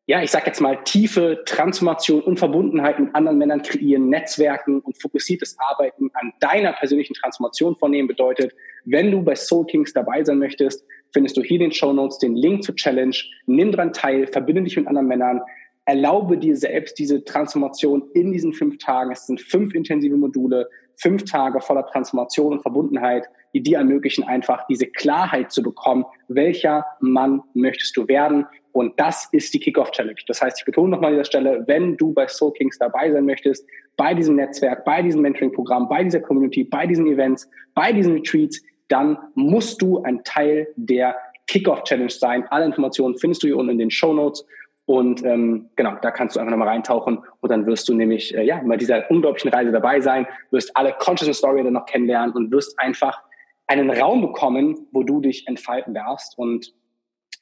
ja, 0.07 0.21
ich 0.21 0.29
sage 0.29 0.45
jetzt 0.45 0.61
mal, 0.61 0.83
tiefe 0.83 1.41
Transformation 1.45 2.21
und 2.21 2.37
Verbundenheit 2.37 2.99
mit 2.99 3.15
anderen 3.15 3.39
Männern 3.39 3.63
kreieren, 3.63 4.09
Netzwerken 4.09 4.79
und 4.81 5.01
fokussiertes 5.01 5.57
Arbeiten 5.59 6.11
an 6.13 6.31
deiner 6.39 6.73
persönlichen 6.73 7.15
Transformation 7.15 7.75
vornehmen 7.75 8.07
bedeutet, 8.07 8.53
wenn 8.85 9.09
du 9.09 9.23
bei 9.23 9.33
Soul 9.33 9.65
Kings 9.65 9.93
dabei 9.93 10.23
sein 10.23 10.37
möchtest, 10.37 10.85
findest 11.11 11.37
du 11.37 11.41
hier 11.41 11.55
in 11.55 11.69
den 11.69 11.71
Show 11.71 11.91
Notes 11.91 12.19
den 12.19 12.35
Link 12.35 12.63
zur 12.63 12.75
Challenge. 12.75 13.15
Nimm 13.47 13.71
dran 13.71 13.93
teil, 13.93 14.27
verbinde 14.27 14.61
dich 14.63 14.77
mit 14.77 14.85
anderen 14.85 15.07
Männern, 15.07 15.41
erlaube 15.85 16.37
dir 16.37 16.55
selbst 16.55 16.99
diese 16.99 17.23
Transformation 17.23 18.03
in 18.13 18.31
diesen 18.31 18.53
fünf 18.53 18.77
Tagen. 18.77 19.11
Es 19.11 19.25
sind 19.25 19.41
fünf 19.41 19.73
intensive 19.73 20.17
Module, 20.17 20.69
fünf 20.97 21.25
Tage 21.25 21.61
voller 21.61 21.85
Transformation 21.87 22.53
und 22.53 22.61
Verbundenheit, 22.61 23.27
die 23.55 23.63
dir 23.63 23.77
ermöglichen, 23.77 24.25
einfach 24.25 24.67
diese 24.67 24.85
Klarheit 24.85 25.49
zu 25.49 25.63
bekommen, 25.63 26.03
welcher 26.27 26.85
Mann 26.99 27.41
möchtest 27.53 27.95
du 27.95 28.07
werden 28.09 28.45
und 28.73 28.99
das 28.99 29.29
ist 29.31 29.53
die 29.53 29.59
Kickoff 29.59 29.91
Challenge. 29.91 30.19
Das 30.27 30.41
heißt, 30.41 30.59
ich 30.59 30.65
betone 30.65 30.89
nochmal 30.89 31.11
an 31.11 31.13
dieser 31.13 31.23
Stelle, 31.23 31.63
wenn 31.65 31.95
du 31.95 32.13
bei 32.13 32.27
Soul 32.27 32.51
Kings 32.51 32.77
dabei 32.77 33.09
sein 33.09 33.25
möchtest, 33.25 33.65
bei 33.95 34.13
diesem 34.13 34.35
Netzwerk, 34.35 34.83
bei 34.83 35.01
diesem 35.01 35.21
Mentoring-Programm, 35.21 35.87
bei 35.87 36.03
dieser 36.03 36.19
Community, 36.19 36.65
bei 36.65 36.85
diesen 36.85 37.07
Events, 37.07 37.49
bei 37.73 37.93
diesen 37.93 38.15
Retreats, 38.15 38.61
dann 38.89 39.17
musst 39.33 39.81
du 39.81 40.03
ein 40.03 40.21
Teil 40.25 40.67
der 40.75 41.15
Kickoff 41.47 41.83
Challenge 41.83 42.09
sein. 42.09 42.45
Alle 42.49 42.65
Informationen 42.65 43.17
findest 43.17 43.43
du 43.43 43.47
hier 43.47 43.55
unten 43.55 43.71
in 43.71 43.77
den 43.77 43.91
Show 43.91 44.13
Notes. 44.13 44.45
Und 44.87 45.23
ähm, 45.23 45.69
genau, 45.77 45.95
da 46.01 46.11
kannst 46.11 46.35
du 46.35 46.41
einfach 46.41 46.51
nochmal 46.51 46.67
reintauchen 46.67 47.19
und 47.39 47.49
dann 47.49 47.65
wirst 47.65 47.87
du 47.87 47.93
nämlich 47.93 48.35
äh, 48.35 48.43
ja 48.43 48.61
bei 48.63 48.75
dieser 48.75 49.09
unglaublichen 49.09 49.51
Reise 49.51 49.71
dabei 49.71 50.01
sein, 50.01 50.27
wirst 50.51 50.75
alle 50.75 50.93
Consciousness 50.99 51.37
Story 51.37 51.63
dann 51.63 51.73
noch 51.73 51.85
kennenlernen 51.85 52.35
und 52.35 52.51
wirst 52.51 52.77
einfach 52.77 53.23
einen 53.67 53.89
Raum 53.89 54.21
bekommen, 54.21 54.87
wo 54.91 55.03
du 55.03 55.21
dich 55.21 55.47
entfalten 55.47 55.93
darfst. 55.93 56.37
Und 56.37 56.73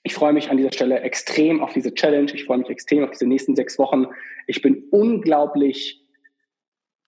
ich 0.03 0.13
freue 0.13 0.33
mich 0.33 0.49
an 0.49 0.57
dieser 0.57 0.71
Stelle 0.71 0.99
extrem 1.01 1.61
auf 1.61 1.73
diese 1.73 1.93
Challenge. 1.93 2.31
Ich 2.33 2.45
freue 2.45 2.59
mich 2.59 2.69
extrem 2.69 3.03
auf 3.03 3.11
diese 3.11 3.25
nächsten 3.25 3.55
sechs 3.55 3.77
Wochen. 3.79 4.07
Ich 4.47 4.61
bin 4.61 4.83
unglaublich 4.91 5.99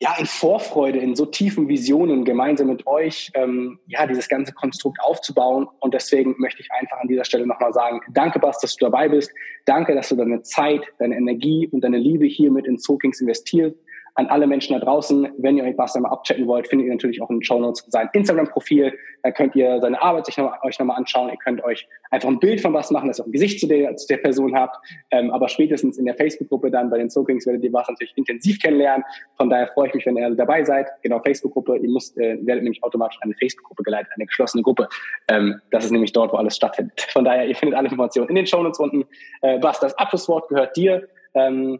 ja, 0.01 0.13
in 0.19 0.25
Vorfreude, 0.25 0.99
in 0.99 1.15
so 1.15 1.25
tiefen 1.25 1.69
Visionen 1.69 2.25
gemeinsam 2.25 2.67
mit 2.67 2.85
euch, 2.85 3.31
ähm, 3.33 3.79
ja, 3.87 4.05
dieses 4.05 4.27
ganze 4.27 4.53
Konstrukt 4.53 4.99
aufzubauen. 5.01 5.67
Und 5.79 5.93
deswegen 5.93 6.35
möchte 6.37 6.61
ich 6.61 6.69
einfach 6.71 6.97
an 6.99 7.07
dieser 7.07 7.23
Stelle 7.23 7.47
nochmal 7.47 7.71
sagen, 7.71 8.01
danke, 8.09 8.39
Bas, 8.39 8.59
dass 8.59 8.75
du 8.75 8.85
dabei 8.85 9.07
bist. 9.07 9.31
Danke, 9.65 9.95
dass 9.95 10.09
du 10.09 10.17
deine 10.17 10.41
Zeit, 10.41 10.81
deine 10.99 11.15
Energie 11.15 11.69
und 11.71 11.81
deine 11.81 11.97
Liebe 11.97 12.25
hier 12.25 12.51
mit 12.51 12.67
in 12.67 12.77
Soakings 12.77 13.21
investierst 13.21 13.77
an 14.15 14.27
alle 14.27 14.47
Menschen 14.47 14.73
da 14.73 14.83
draußen, 14.83 15.27
wenn 15.37 15.57
ihr 15.57 15.63
euch 15.63 15.75
Basta 15.75 15.99
mal 15.99 16.09
abchecken 16.09 16.47
wollt, 16.47 16.67
findet 16.67 16.87
ihr 16.87 16.93
natürlich 16.93 17.21
auch 17.21 17.29
in 17.29 17.37
den 17.37 17.43
Show 17.43 17.59
Notes 17.59 17.85
sein 17.89 18.09
Instagram-Profil. 18.13 18.93
Da 19.23 19.31
könnt 19.31 19.55
ihr 19.55 19.79
seine 19.81 20.01
Arbeit 20.01 20.25
sich 20.25 20.37
noch, 20.37 20.51
euch 20.63 20.79
nochmal 20.79 20.97
anschauen. 20.97 21.29
Ihr 21.29 21.37
könnt 21.37 21.63
euch 21.63 21.87
einfach 22.11 22.29
ein 22.29 22.39
Bild 22.39 22.61
von 22.61 22.73
was 22.73 22.91
machen, 22.91 23.09
das 23.09 23.19
ihr 23.19 23.23
auch 23.23 23.27
ein 23.27 23.33
Gesicht 23.33 23.59
zu 23.59 23.67
der, 23.67 23.95
zu 23.97 24.07
der 24.07 24.17
Person 24.17 24.55
habt. 24.55 24.77
Ähm, 25.11 25.31
aber 25.31 25.49
spätestens 25.49 25.97
in 25.97 26.05
der 26.05 26.15
Facebook-Gruppe 26.15 26.71
dann 26.71 26.89
bei 26.89 26.97
den 26.97 27.09
Soakings 27.09 27.45
werdet 27.45 27.63
ihr 27.63 27.73
was 27.73 27.89
natürlich 27.89 28.13
intensiv 28.15 28.59
kennenlernen. 28.61 29.03
Von 29.37 29.49
daher 29.49 29.67
freue 29.67 29.89
ich 29.89 29.93
mich, 29.93 30.05
wenn 30.05 30.17
ihr 30.17 30.29
dabei 30.31 30.63
seid. 30.63 30.87
Genau, 31.03 31.19
Facebook-Gruppe. 31.19 31.77
Ihr 31.77 31.89
müsst, 31.89 32.17
äh, 32.17 32.37
werdet 32.45 32.63
nämlich 32.63 32.81
automatisch 32.83 33.19
eine 33.21 33.33
Facebook-Gruppe 33.33 33.83
geleitet, 33.83 34.11
eine 34.15 34.25
geschlossene 34.25 34.63
Gruppe. 34.63 34.87
Ähm, 35.29 35.59
das 35.71 35.83
ist 35.83 35.91
nämlich 35.91 36.13
dort, 36.13 36.31
wo 36.31 36.37
alles 36.37 36.55
stattfindet. 36.55 37.01
Von 37.11 37.25
daher, 37.25 37.45
ihr 37.45 37.55
findet 37.55 37.77
alle 37.77 37.89
Informationen 37.89 38.29
in 38.29 38.35
den 38.35 38.47
Show 38.47 38.63
Notes 38.63 38.79
unten. 38.79 39.03
Äh, 39.41 39.61
was 39.61 39.79
das 39.81 39.93
Abschlusswort 39.97 40.47
gehört 40.47 40.77
dir. 40.77 41.07
Ähm, 41.33 41.79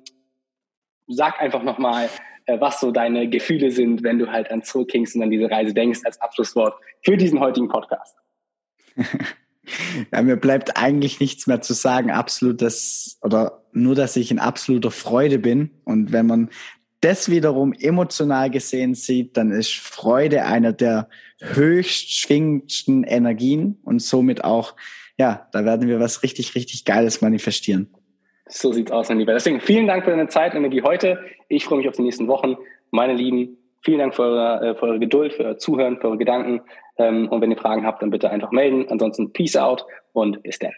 sag 1.07 1.39
einfach 1.41 1.63
nochmal, 1.63 2.09
äh, 2.45 2.59
was 2.59 2.79
so 2.79 2.91
deine 2.91 3.29
Gefühle 3.29 3.71
sind, 3.71 4.03
wenn 4.03 4.19
du 4.19 4.31
halt 4.31 4.51
an 4.51 4.63
Soul 4.63 4.85
Kings 4.85 5.15
und 5.15 5.23
an 5.23 5.31
diese 5.31 5.49
Reise 5.49 5.73
denkst, 5.73 6.01
als 6.03 6.19
Abschlusswort 6.21 6.75
für 7.03 7.17
diesen 7.17 7.39
heutigen 7.39 7.67
Podcast. 7.67 8.15
Ja, 10.11 10.21
mir 10.21 10.35
bleibt 10.35 10.77
eigentlich 10.77 11.19
nichts 11.19 11.47
mehr 11.47 11.61
zu 11.61 11.73
sagen. 11.73 12.11
Absolut 12.11 12.61
das, 12.61 13.17
oder 13.21 13.63
nur, 13.71 13.95
dass 13.95 14.15
ich 14.15 14.31
in 14.31 14.39
absoluter 14.39 14.91
Freude 14.91 15.39
bin. 15.39 15.71
Und 15.85 16.11
wenn 16.11 16.27
man 16.27 16.49
das 17.01 17.29
wiederum 17.29 17.73
emotional 17.73 18.49
gesehen 18.49 18.95
sieht, 18.95 19.37
dann 19.37 19.51
ist 19.51 19.73
Freude 19.73 20.45
einer 20.45 20.73
der 20.73 21.09
höchst 21.39 22.11
schwingendsten 22.11 23.03
Energien 23.03 23.79
und 23.83 24.01
somit 24.01 24.43
auch, 24.43 24.75
ja, 25.17 25.47
da 25.51 25.65
werden 25.65 25.87
wir 25.87 25.99
was 25.99 26.23
richtig, 26.23 26.55
richtig 26.55 26.85
Geiles 26.85 27.21
manifestieren. 27.21 27.89
So 28.47 28.71
sieht's 28.71 28.91
aus, 28.91 29.09
mein 29.09 29.19
Lieber. 29.19 29.33
Deswegen 29.33 29.59
vielen 29.59 29.87
Dank 29.87 30.03
für 30.03 30.11
deine 30.11 30.27
Zeit 30.27 30.53
und 30.53 30.59
Energie 30.59 30.81
heute. 30.83 31.19
Ich 31.47 31.65
freue 31.65 31.79
mich 31.79 31.89
auf 31.89 31.95
die 31.95 32.03
nächsten 32.03 32.27
Wochen. 32.27 32.57
Meine 32.91 33.13
Lieben, 33.13 33.57
vielen 33.81 33.99
Dank 33.99 34.13
für 34.13 34.23
eure, 34.23 34.69
äh, 34.69 34.75
für 34.75 34.83
eure 34.83 34.99
Geduld, 34.99 35.33
für 35.33 35.45
euer 35.45 35.57
Zuhören, 35.57 35.97
für 35.99 36.07
eure 36.07 36.17
Gedanken. 36.17 36.61
Ähm, 36.97 37.27
und 37.29 37.41
wenn 37.41 37.51
ihr 37.51 37.57
Fragen 37.57 37.85
habt, 37.85 38.01
dann 38.01 38.11
bitte 38.11 38.29
einfach 38.29 38.51
melden. 38.51 38.85
Ansonsten 38.89 39.33
Peace 39.33 39.55
out 39.55 39.85
und 40.13 40.43
bis 40.43 40.59
dann. 40.59 40.73